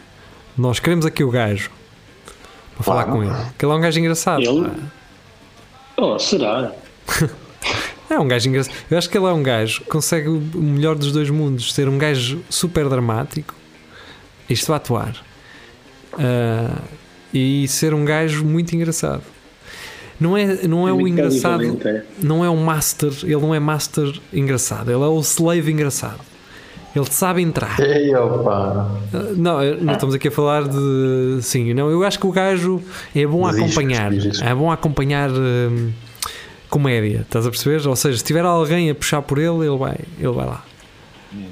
[0.58, 1.72] nós queremos aqui o gajo
[2.76, 3.34] para falar com ele.
[3.58, 4.42] Que ele é um gajo engraçado.
[4.42, 4.70] Ele?
[5.98, 6.74] Oh, será?
[8.10, 8.74] É um gajo engraçado.
[8.90, 11.88] Eu acho que ele é um gajo que consegue o melhor dos dois mundos: ser
[11.88, 13.54] um gajo super dramático,
[14.50, 15.16] isto a atuar,
[16.18, 16.82] ah,
[17.32, 19.22] e ser um gajo muito engraçado.
[20.20, 22.04] Não é, não é o muito engraçado, é.
[22.22, 26.20] não é um master, ele não é master engraçado, ele é o slave engraçado.
[26.96, 27.80] Ele sabe entrar.
[27.80, 29.00] Ei, opa.
[29.14, 31.38] Ah, Não, eu- não estamos aqui a falar de.
[31.42, 32.82] Sim, não, eu acho que o gajo
[33.16, 34.12] é bom a acompanhar.
[34.14, 35.92] É bom a acompanhar hum,
[36.68, 37.88] comédia, estás a perceber?
[37.88, 40.66] Ou seja, se tiver alguém a puxar por ele, ele vai, ele vai lá.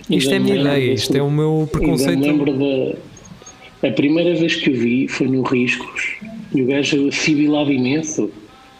[0.09, 2.19] Isto é a minha ideia, isto é o meu preconceito.
[2.19, 3.87] lembro da.
[3.87, 6.15] A primeira vez que o vi foi no Riscos
[6.53, 8.29] e o gajo fibilava imenso.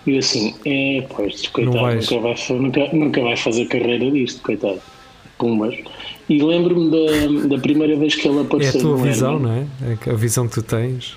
[0.08, 2.10] E eu assim, é, pois, coitado, vais.
[2.10, 4.80] nunca vai, nunca, nunca vai fazer carreira disto, coitado.
[5.38, 5.76] Pumbas.
[6.30, 8.82] E lembro-me da, da primeira vez que ele É a apareceu.
[8.82, 9.68] tua no visão, Herman.
[9.82, 9.97] não é?
[10.08, 11.16] É A visão que tu tens.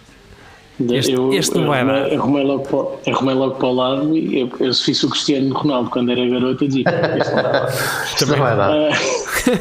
[0.78, 2.16] Da- Este- eu, este não vai arrumei- dar.
[2.18, 2.62] Arrumei logo,
[3.03, 6.11] para, arrumei logo para o lado e eu, eu se fiz o Cristiano Ronaldo quando
[6.11, 7.68] era garoto, eu dizia: "Pá, isto não dá."
[8.05, 8.88] Isto não vai dar.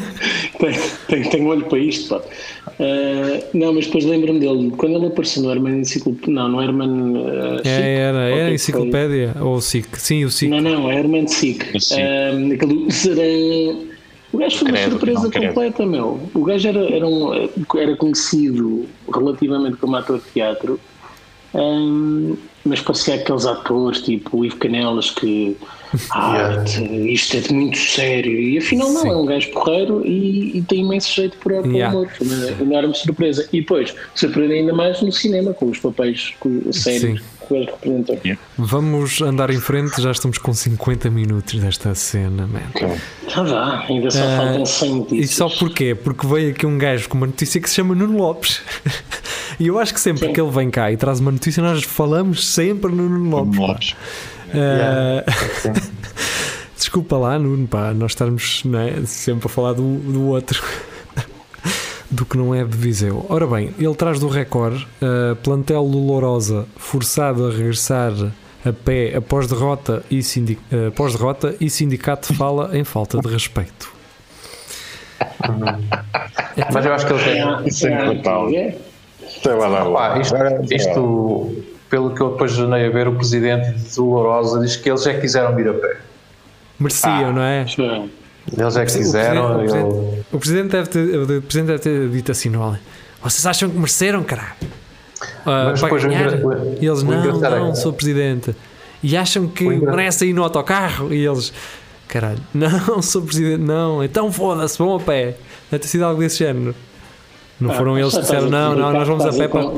[0.60, 2.22] Tenho, tenho, olho para isto, pá.
[2.80, 7.14] Ah, não, mas depois lembro-me dele, quando ele apareceu no Herman Enciclopédia, não, no Herman
[7.58, 9.98] Chic, É, era, era enciclopédia ou SIC?
[9.98, 10.32] Sim, o foi.
[10.32, 10.50] SIC.
[10.50, 11.76] Não, não, Herman Sick.
[11.76, 12.00] O SIC.
[12.02, 13.90] Ah, aquele serão.
[14.32, 15.48] O gajo foi uma Credo, surpresa não, credo.
[15.48, 16.30] completa, meu.
[16.36, 20.80] O gajo era, era, um- era conhecido relativamente como ator de teatro,
[21.54, 25.58] Ahm, mas parecia aqueles atores tipo o Ivo Canelas que
[26.12, 27.12] ah, Yeah.
[27.12, 29.10] isto é de muito sério e afinal não, Sim.
[29.10, 31.96] é um gajo porreiro e, e tem imenso jeito para, para Yeah.
[31.96, 35.80] o humor, foi uma enorme surpresa e depois surpreende ainda mais no cinema com os
[35.80, 36.34] papéis
[36.72, 37.26] sérios Sim.
[37.48, 38.20] que ele representou
[38.58, 42.62] Vamos andar em frente, já estamos com 50 minutos desta cena, man.
[43.36, 45.96] ah, vá, ainda só Ah, faltam 100 E notícias só porquê?
[45.96, 48.62] Porque veio aqui um gajo com uma notícia que se chama Nuno Lopes.
[49.60, 50.32] E eu acho que sempre Sim.
[50.34, 53.58] que ele vem cá e traz uma notícia, nós falamos sempre no Nuno Lopes.
[53.60, 53.66] pá.
[53.68, 53.96] Lopes.
[55.62, 55.74] Sim.
[56.76, 60.64] Desculpa lá, Nuno, pá, nós estarmos não é, sempre a falar do, do outro.
[62.12, 63.24] Do que não é de Viseu.
[63.30, 68.12] Ora bem, ele traz do recorde uh, plantel do Lourosa forçado a regressar
[68.66, 73.28] a pé após derrota e, sindi uh, após derrota e sindicato fala em falta de
[73.28, 73.94] respeito.
[76.74, 77.68] Mas eu acho que ele tem.
[77.68, 77.92] Isso é
[78.56, 78.78] é.
[79.44, 80.18] Sei lá, lá.
[80.20, 80.36] isto,
[80.72, 85.04] isto, pelo que eu depois andei a ver, o presidente do Lourosa diz que eles
[85.04, 85.98] já quiseram vir a pé.
[86.80, 87.66] Mereciam, não é?
[87.68, 88.10] Foi.
[88.58, 89.54] Eles já O quiseram.
[89.60, 92.80] presidente- o ele- O presidente deve ter, o presidente deve ter dito assim no além.
[93.22, 94.54] Vocês acham que mereceram, caralho?
[95.46, 96.34] Ah, Mas para depois ganhar?
[96.34, 98.56] o- E eles, não, é não, que- sou presidente.
[99.04, 101.14] E acham que merece ir no autocarro?
[101.14, 101.52] E eles,
[102.08, 104.04] caralho, não, sou presidente, não.
[104.04, 105.36] Então foda-se, vão a pé.
[105.70, 106.74] Deve ter sido algo desse género.
[107.60, 109.70] Não Ah, foram eles que disseram, não, não, nós vamos a pé para.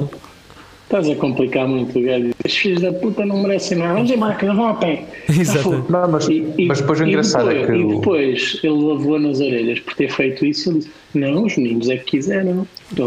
[0.92, 2.32] Estás a complicar muito o gajo.
[2.46, 3.94] Os filhos da puta não merecem nada.
[3.94, 5.06] Vamos embora, que vão a pé.
[5.30, 5.86] Exato.
[5.88, 6.28] Não, mas,
[6.68, 7.80] mas depois o e engraçado depois, é que.
[7.80, 10.70] E depois ele lavou nas orelhas por ter feito isso.
[10.70, 12.68] Ele disse: Não, os meninos é que quiseram.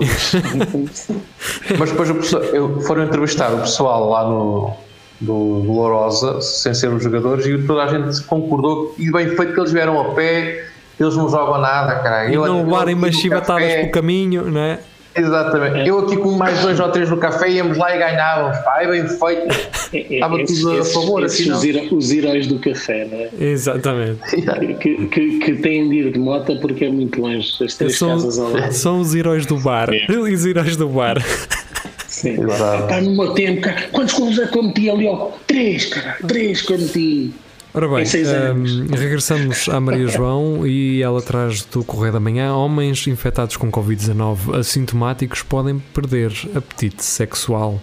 [1.78, 4.72] Mas depois o pessoal- eu- foram entrevistar o pessoal lá no
[5.20, 9.52] do, do Lourosa, sem ser os jogadores, e toda a gente concordou e bem feito
[9.52, 10.64] que eles vieram a pé,
[10.98, 12.30] eles não jogam nada, caralho.
[12.30, 14.78] E Eu- não levarem umas chibatadas pelo caminho, não é?
[15.16, 15.88] Exatamente.
[15.88, 18.58] Eu aqui com mais dois ou três no café íamos lá e ganhávamos.
[18.58, 19.70] Pá, é bem feito.
[19.92, 21.96] É- é- Estava esses- tudo a favor, esses assim, não?
[21.98, 23.28] os, heróis do café, não é?
[23.38, 24.20] Exatamente.
[24.80, 28.08] Que, que, que têm de ir de moto porque é muito longe, as três São,
[28.10, 28.72] casas ao lado.
[28.72, 29.88] são os heróis do bar.
[30.08, 31.16] Os heróis do bar.
[32.08, 32.40] Sim.
[32.42, 32.82] Exato.
[32.84, 33.82] Está no meu tempo, cara.
[33.92, 35.06] Quantos golos é que eu meti ali?
[35.06, 35.30] ó?
[35.46, 36.16] Três, cara.
[36.26, 37.30] Três que eu meti.
[37.74, 38.72] Ora bem, Em seis anos.
[38.72, 43.70] hum, regressamos à Maria João e ela traz do Correio da Manhã: homens infectados com
[43.70, 47.80] Covid-19 assintomáticos podem perder apetite sexual.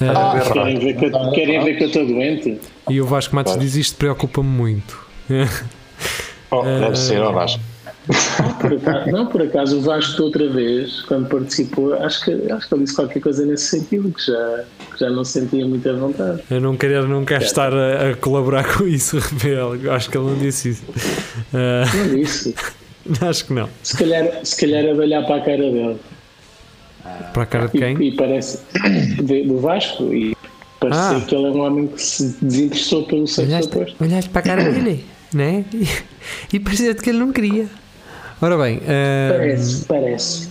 [0.00, 2.58] Ah, Ah, Querem ver que eu, querem ver que eu estou doente?
[2.88, 4.98] e o Vasco Matos diz isto preocupa-me muito.
[6.50, 7.60] Oh, deve ser, ó Vasco.
[8.60, 12.74] Por acaso- não, por acaso o Vasco outra vez, quando participou, acho que, acho que
[12.74, 16.42] ele disse qualquer coisa nesse sentido, que já, que já não sentia muita vontade.
[16.50, 19.72] Eu não queria não quero estar a, a colaborar com isso, Rafael.
[19.92, 20.82] Acho que ele não disse isso.
[21.54, 22.54] Ah, Não disse.
[23.20, 23.68] acho que não.
[23.82, 25.96] Se calhar, se calhar é de olhar para a cara dele.
[27.32, 28.02] Para a cara de E, quem?
[28.08, 28.58] e parece
[29.22, 30.36] de- do Vasco e
[30.80, 31.20] parece Ah.
[31.26, 34.04] que ele é um homem que se desinteressou pelo sexo Olhaste, oposto.
[34.04, 35.64] olhaste para a cara dele, né?
[35.72, 37.66] E, e parecia-te que ele não queria.
[38.42, 40.48] Ora bem, ah, Parece, parece.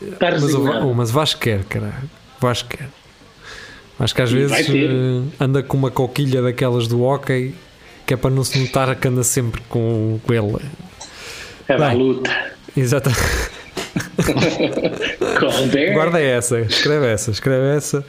[0.00, 2.08] Está mas, o, mas Vasco quer, caralho.
[2.40, 2.88] Vasco quer.
[3.98, 7.54] Acho que às E vezes eh, anda com uma coquilha daquelas do hockey
[8.06, 10.56] que é para não se notar que anda sempre com, com ele.
[11.68, 12.30] É da luta.
[15.38, 15.92] Calder.
[15.92, 18.04] Guarda essa, escreve essa, escreve essa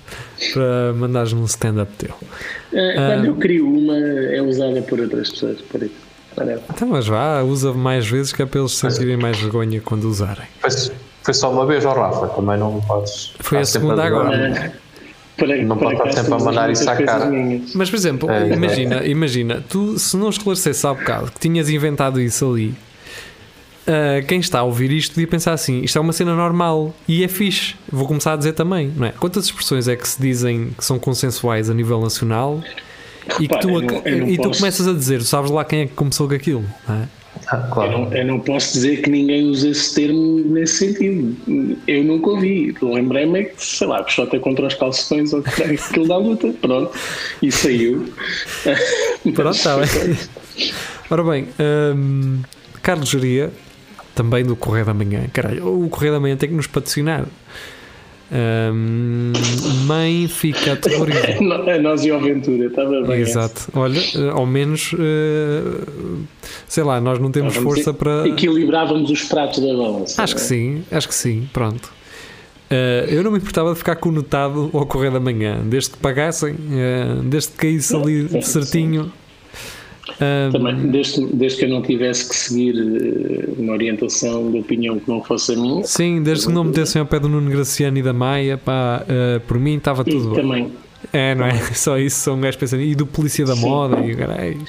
[0.54, 2.14] para mandares num stand-up teu.
[2.74, 5.62] Eh, Quando eu crio uma, é usada por outras pessoas.
[5.62, 6.11] Por isso.
[6.70, 10.46] Então, mas vá, usa mais vezes que é para eles sentirem mais vergonha quando usarem.
[10.60, 10.70] Foi,
[11.24, 13.34] foi só uma vez, ó Rafa, também não podes.
[13.40, 14.74] Foi a segunda agora.
[15.38, 17.26] Para- Não para pode estar sempre a mandar isso à cara.
[17.26, 17.74] minhas.
[17.74, 22.22] Mas, por exemplo, É, imagina, imagina, tu se não esclarecesse há bocado que tinhas inventado
[22.22, 22.76] isso ali,
[23.88, 27.24] ah, quem está a ouvir isto podia pensar assim: isto é uma cena normal e
[27.24, 27.76] é fixe.
[27.92, 29.12] Vou começar a dizer também, não é?
[29.20, 32.62] Quantas expressões é que se dizem que são consensuais a nível nacional
[33.40, 35.64] e que tu, eu não- eu não e tu posso- começas a dizer, sabes lá
[35.66, 37.08] quem é que começou com aquilo, não é?
[37.48, 37.92] Ah, Eu claro.
[37.92, 41.36] não, eu não posso dizer que ninguém usa esse termo nesse sentido.
[41.88, 42.76] Eu nunca ouvi.
[42.82, 46.54] Lembrei-me é que, sei lá, puxota contra os calções ou que aquilo da luta.
[46.62, 46.92] Pronto.
[47.42, 48.06] E saiu.
[49.34, 49.88] Pronto, está bem.
[51.10, 51.48] Ora bem,
[51.96, 52.42] hum,
[52.82, 53.52] Carlos Geria,
[54.14, 55.24] também do Correio da Manhã.
[55.34, 57.26] Caralho, o Correio da Manhã tem que nos patrocinar.
[58.34, 59.34] Hum,
[59.86, 61.38] mãe fica aterrorizada.
[61.76, 62.68] A nós e a aventura.
[62.68, 63.20] Estava bem.
[63.20, 63.70] Exato.
[63.74, 65.62] Olha, eh, ao menos, eh,
[66.66, 68.26] sei lá, nós não temos força para.
[68.28, 70.24] Equilibrávamos os pratos da balança.
[70.24, 70.46] Acho que é?
[70.46, 71.92] sim, acho que sim, pronto.
[72.72, 76.56] Eh, eu não me importava de ficar conotado ao Correio da Manhã, desde que pagassem,
[76.72, 79.12] eh, desde que caísse ali Sim, certinho.
[80.52, 85.08] Também, desde, desde que eu não tivesse que seguir eh, uma orientação de opinião que
[85.10, 88.02] não fosse a minha, Sim, desde que não metessem ao pé do Nuno Graciano e
[88.02, 90.42] da Maia, pá, eh, por mim estava e tudo bem.
[90.42, 90.72] também
[91.14, 91.54] É, não é?
[91.74, 92.82] Só isso, são um gajo pensando.
[92.82, 93.62] E do Polícia da Sim.
[93.62, 94.62] Moda e o caralho.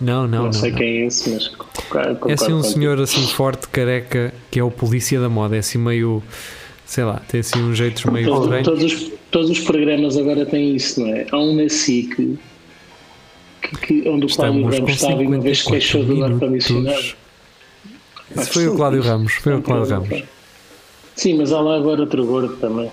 [0.00, 0.52] Não, não, não, não.
[0.52, 0.78] sei não.
[0.78, 1.50] quem é esse, mas
[2.26, 5.56] É assim um senhor assim forte, careca, que é o Polícia da Moda.
[5.56, 6.22] É assim meio.
[6.86, 8.66] Sei lá, tem assim uns jeitos meio Todos, estranhos.
[8.66, 11.26] todos, os, todos os programas agora têm isso, não é?
[11.30, 12.38] Há um na SIC
[13.60, 17.14] que, que, onde o Cláudio Estamos Ramos estava e uma vez 54 queixou do ar-condicionado.
[18.36, 19.32] Esse foi o Cláudio Ramos.
[19.34, 20.24] Foi o Cláudio Ramos.
[21.16, 22.90] Sim, mas há lá agora outro gordo também.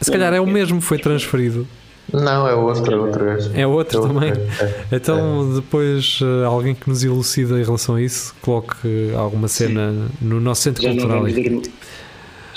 [0.00, 1.66] Se calhar é o mesmo, foi transferido.
[2.12, 3.24] Não, é outro, é outro.
[3.28, 4.30] É outro É outro também.
[4.32, 4.84] é.
[4.96, 8.76] Então, depois, eh, alguém que nos elucida em relação a isso, coloque
[9.16, 11.62] alguma cena no nosso centro Já não cultural.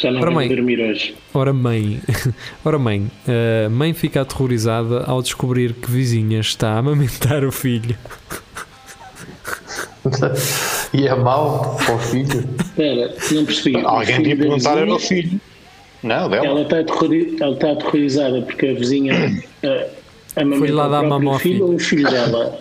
[0.05, 0.47] Já não Ora, mãe.
[0.47, 1.15] dormir hoje.
[1.33, 1.99] Ora, mãe,
[2.63, 3.09] ora, mãe,
[3.65, 7.97] a mãe fica aterrorizada ao descobrir que vizinha está a amamentar o filho.
[10.93, 12.47] E é mau para o filho.
[12.59, 13.77] Espera, não percebi.
[13.77, 15.41] O Alguém tinha perguntar era o vizinha, filho.
[16.03, 16.45] Não, dela.
[16.45, 19.13] Ela está, aterrori- ela está aterrorizada porque a vizinha
[20.35, 21.67] amamenta Foi lá o dar próprio mamão ao filho filho.
[21.67, 22.59] ou o filho dela.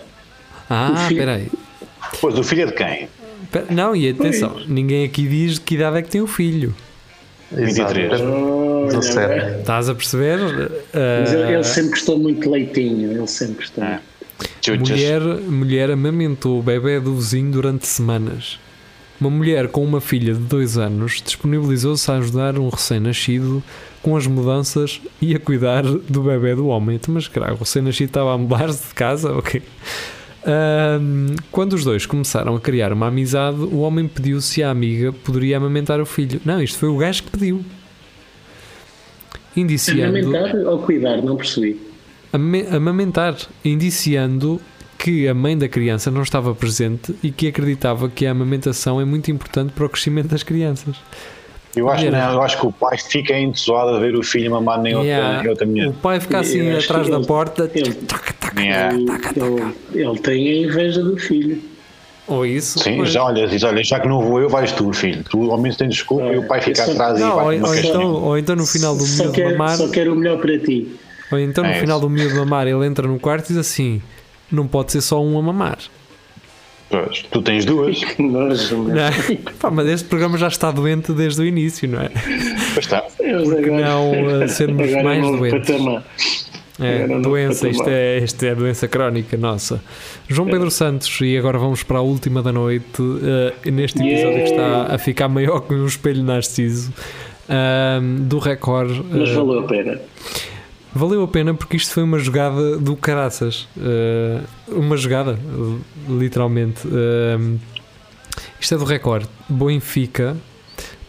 [0.71, 1.49] Ah, O espera aí.
[2.21, 3.09] Pois, o filho é de quem?
[3.71, 6.75] Não, e atenção, ninguém aqui diz de que idade é que tem o filho.
[7.57, 7.95] Exato.
[7.95, 8.21] 23.
[8.21, 9.61] Olha, 17.
[9.61, 10.39] Estás a perceber?
[10.39, 13.85] Mas ele, Ah, ele sempre gostou muito de leitinho, ele sempre gostou.
[13.85, 14.01] Ah.
[14.79, 18.59] Mulher, mulher amamentou o bebê do vizinho durante semanas.
[19.21, 23.63] Uma mulher com uma filha de dois anos disponibilizou-se a ajudar um recém-nascido
[24.03, 26.97] com as mudanças e a cuidar do bebê do homem.
[26.97, 29.33] Então, Mas, caralho, o recém-nascido estava a mudar-se de casa?
[29.33, 29.63] Ok.
[31.51, 35.57] Quando os dois começaram a criar uma amizade, o homem pediu se a amiga poderia
[35.57, 36.41] amamentar o filho.
[36.45, 37.65] Não, isto foi o gajo que pediu.
[39.57, 41.23] Indiciando, Amamentar ou cuidar?
[41.23, 41.81] Não percebi.
[42.33, 44.61] Ame- amamentar, indiciando
[44.99, 49.05] que a mãe da criança não estava presente e que acreditava que a amamentação é
[49.05, 50.97] muito importante para o crescimento das crianças.
[51.77, 54.81] Eu acho, não, eu acho que o pai fica entusiasmado a ver o filho mamar
[54.81, 55.39] nem outra, Yeah.
[55.43, 55.89] nem outra mulher.
[55.89, 58.95] O pai fica assim Eu atrás da ele- porta, ele- taca, taca, Yeah.
[58.97, 61.61] Ele, ele tem a inveja do filho.
[62.27, 62.79] ou isso.
[62.79, 63.11] Sim, pois.
[63.13, 65.23] já olha, diz, olha, já que não vou eu, vais tu, filho.
[65.29, 67.59] Tu ao menos tens desculpa e o pai fica é- atrás e Não, ou, vai
[67.59, 70.17] uma ou então, ou então no final do só miúdo quero, mamar, só quero o
[70.17, 70.89] melhor para ti.
[71.31, 72.09] ou então no É final isso.
[72.09, 74.01] do miúdo mamar, ele entra no quarto e diz assim:
[74.51, 75.77] não pode ser só um a mamar.
[76.91, 78.95] Pois, tu tens duas, Que nojo, meu.
[78.95, 79.13] Não é?
[79.59, 82.11] Pá, mas este programa já está doente desde o início, não é?
[82.75, 82.99] pois está.
[82.99, 85.71] Agora, não, uh, sermos agora mais é um novo doentes?
[85.71, 86.05] patamar.
[86.81, 89.81] É, Agora doença, isto é, isto é doença crónica nossa.
[90.29, 93.01] João Pedro Santos, e agora vamos para a última da noite,
[93.65, 96.93] eh, neste episódio que está a ficar maior que um espelho narciso,
[97.49, 99.05] ahm, do Record.
[99.09, 100.01] Mas valeu a pena.
[100.95, 103.69] Valeu a pena porque isto foi uma jogada do caraças.
[103.79, 105.39] eh, uma jogada,
[106.09, 106.87] literalmente.
[106.87, 107.57] Ahm,
[108.61, 109.27] isto é do Record.
[109.49, 110.37] Benfica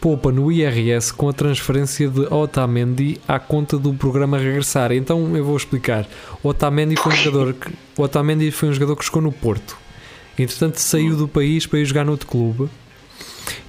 [0.06, 4.92] poupa no IRS com a transferência de Otamendi à conta do programa Regressar.
[4.92, 6.08] Então eu vou explicar.
[6.44, 9.76] O Otamendi foi um jogador que, Otamendi foi um jogador que chegou no Porto.
[10.38, 12.70] Entretanto saiu do país para ir jogar noutro clube.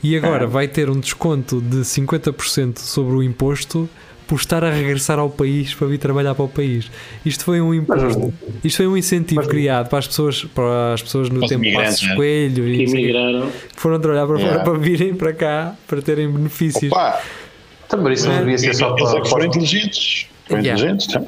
[0.02, 3.88] E agora vai ter um desconto de 50% sobre o imposto
[4.26, 6.90] por estar a regressar ao país para vir trabalhar para o país.
[7.24, 8.32] Isto foi um imposto,
[8.64, 12.08] isto foi um incentivo criado para as pessoas, para as pessoas no tempo imigrantes, Passos
[12.08, 12.14] né?
[12.16, 13.50] Coelho Que e emigraram.
[13.50, 14.64] que foram trabalhar para fora Yeah.
[14.70, 16.90] para virem para cá para terem benefícios.
[16.90, 17.20] Opa,
[17.88, 20.26] Também isso não devia ser só eles é para, que foram inteligentes.
[20.48, 20.80] Foram Yeah.
[20.82, 21.26] inteligentes, então.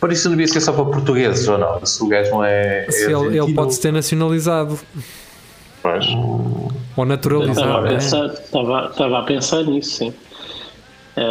[0.00, 1.84] para isso não devia ser só para portugueses ou não?
[1.84, 2.84] Se o gajo não é.
[2.86, 4.78] é Se ele, ele pode se ter nacionalizado
[5.82, 6.06] Pois.
[6.06, 7.68] ou Estava naturalizado.
[7.72, 7.88] a, né?
[7.94, 10.14] pensar, estava, estava a pensar nisso, sim.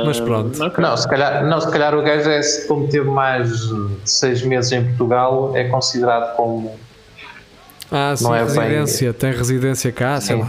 [0.06, 0.62] Mas pronto.
[0.64, 0.84] ok.
[0.84, 4.42] Não, se calhar, não, se calhar o gajo é, se como teve mais de seis
[4.44, 6.76] meses em Portugal, é considerado como.
[7.92, 10.42] Ah, sim, Não é bem- residência, tem residência cá, sei Sim.
[10.44, 10.48] lá.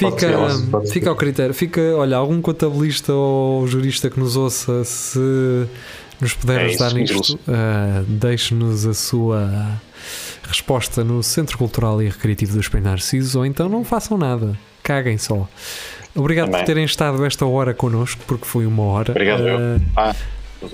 [0.00, 0.38] Pode ser, Fica,
[0.70, 0.92] pode ser.
[0.92, 1.54] fica ao critério.
[1.54, 5.66] Fica, olha, algum contabilista ou jurista que nos ouça, se
[6.20, 9.48] nos puder É isso, ajudar nisto, ah, deixe-nos a sua
[10.48, 15.18] resposta no Centro Cultural e Recreativo do Espelho Narciso, ou então não façam nada, caguem
[15.18, 15.48] só.
[16.14, 16.60] Obrigado Também.
[16.62, 19.12] por terem estado esta hora connosco, porque foi uma hora.
[19.12, 19.58] Obrigado, eu.
[19.96, 20.16] Ah, Ah,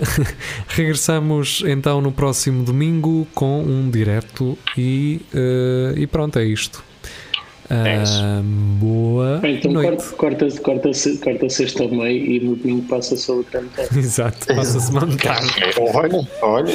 [0.69, 6.83] Regressamos então no próximo domingo com um direto e, eh, e pronto, é isto.
[7.71, 8.03] É.
[8.07, 10.05] Ah, boa Bem, Então noite.
[10.17, 10.91] corta, corta,
[11.23, 13.87] corta, sexta ao meio e no domingo passa só o cantar.
[13.97, 15.47] Exato, passa-se uma metade.
[15.95, 16.75] olha, olha.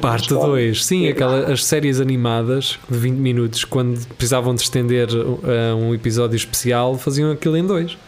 [0.00, 5.76] Parte 2, sim, aquela, as séries animadas de 20 minutos, quando precisavam de estender uh,
[5.76, 7.98] um episódio especial, faziam aquilo em dois.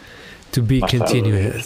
[0.51, 0.87] To be está.
[0.97, 1.65] continued.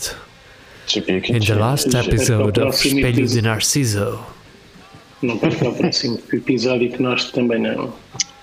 [0.85, 3.41] Tipo, aqui, In the last episode of Espelho de episódio.
[3.43, 4.19] Narciso.
[5.21, 7.93] Não perca o próximo episódio que nós também não.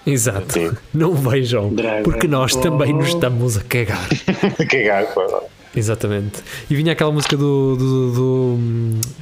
[0.06, 0.52] Exato.
[0.52, 0.70] Sim.
[0.92, 3.14] Não vejam, Dragon porque nós também nos Ball.
[3.14, 4.08] estamos a cagar.
[4.70, 5.40] Cagar, pá.
[5.76, 6.40] Exatamente.
[6.70, 8.58] E vinha aquela música do, do, do,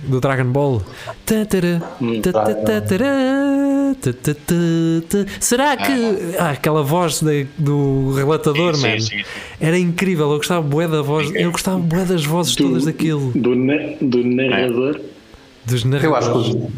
[0.09, 0.83] do Dragon Ball.
[5.41, 5.93] Será que.
[6.39, 9.01] Ah, aquela voz da- do relatador, Sim, mano.
[9.01, 9.25] sim, sim.
[9.61, 10.31] Era incrível.
[10.31, 11.31] Eu gostava bué da voz.
[11.35, 13.31] Eu gostava bué das vozes todas daquilo.
[13.35, 15.01] Do, do narrador.
[15.65, 16.55] Dos Eu acho narradores.
[16.55, 16.69] que,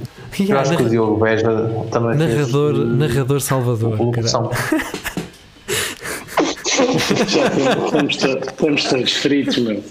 [0.40, 3.98] eu acho que o Diogo Beja também fez, narrador, eh, narrador Salvador.
[8.08, 9.82] Já estamos todos fritos, meu.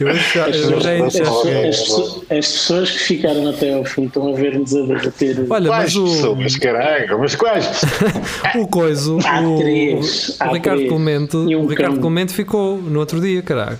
[0.00, 4.32] Eu já, eu já, As, já- pessoas- as pessoas que ficaram até ao fim estão
[4.32, 5.44] a ver-nos a derreter.
[5.50, 7.80] Olha, Quais mas o, pessoas, caralho, mas quais?
[8.54, 10.88] o coiso, Há o, três, o Ricardo três.
[10.92, 12.02] Clemente, E um o Ricardo cão.
[12.02, 13.78] Clemente ficou no outro dia, caralho.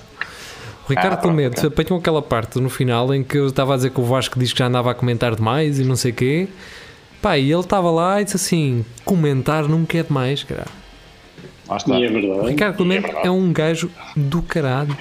[0.89, 3.76] O Ricardo Ah, pronto, Clemente apanhou aquela parte no final em que eu estava a
[3.76, 6.14] dizer que o Vasco diz que já andava a comentar demais e não sei o
[6.14, 6.49] quê.
[7.20, 10.70] Pá, e ele estava lá e disse assim: comentar nunca é demais, caralho.
[11.68, 11.99] Lá está.
[11.99, 12.49] E é verdade.
[12.49, 14.97] Ricardo Clemente é um gajo do caralho.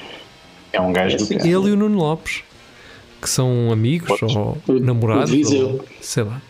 [0.74, 1.38] É um gajo do Sim.
[1.38, 1.48] que.
[1.48, 2.44] Ele e o Nuno Lopes,
[3.22, 4.36] que são amigos Pois.
[4.36, 6.42] ou namorados, ou, sei lá.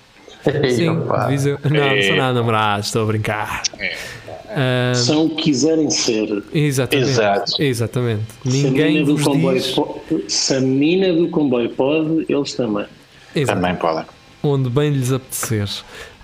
[0.75, 0.89] Sim,
[1.29, 1.57] Viseu.
[1.63, 2.17] Não, não são É.
[2.17, 3.63] nada namorados, estou a brincar.
[4.49, 6.43] Ah, São o que quiserem ser.
[6.53, 7.09] exatamente.
[7.09, 7.61] Exato.
[7.61, 8.23] Exatamente.
[8.43, 12.53] Se a Ninguém do vos comboio diz po- se a mina do comboio pode, eles
[12.53, 12.85] também.
[13.35, 13.59] Exato.
[13.59, 14.05] Também podem.
[14.43, 15.67] onde bem lhes apetecer.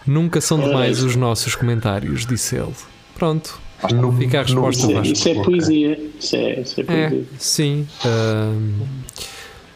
[0.08, 2.72] Nunca são demais os nossos comentários, disse ele.
[3.16, 3.60] Pronto,
[3.92, 5.14] No- Fica a resposta, no- Vasco.
[5.14, 6.00] Isso é poesia.
[6.20, 7.26] Isso é, isso é é, poesia.
[7.38, 7.88] sim.
[8.06, 8.72] ahm,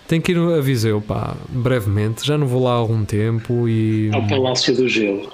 [0.07, 2.25] tenho que ir a Viseu, pá, brevemente.
[2.25, 4.09] Já não vou lá há algum tempo e.
[4.13, 5.31] Ao Palácio do Gelo.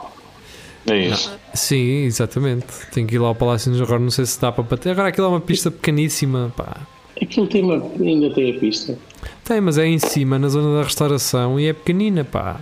[0.90, 1.32] É isso.
[1.54, 2.66] Sim, exatamente.
[2.92, 4.90] Tenho que ir lá ao Palácio de Agora não sei se dá para bater.
[4.90, 6.82] Agora aquilo é uma pista pequeníssima, pá.
[7.22, 8.98] Aquilo tem uma, ainda tem a pista.
[9.44, 12.60] Tem, mas é em cima, na zona da restauração e é pequenina, pá.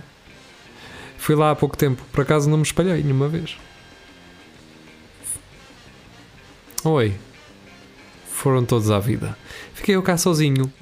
[1.16, 3.56] Fui lá há pouco tempo, por acaso não me espalhei nenhuma vez.
[6.84, 7.14] Oi.
[8.28, 9.36] Foram todos à vida.
[9.72, 10.72] Fiquei eu cá sozinho.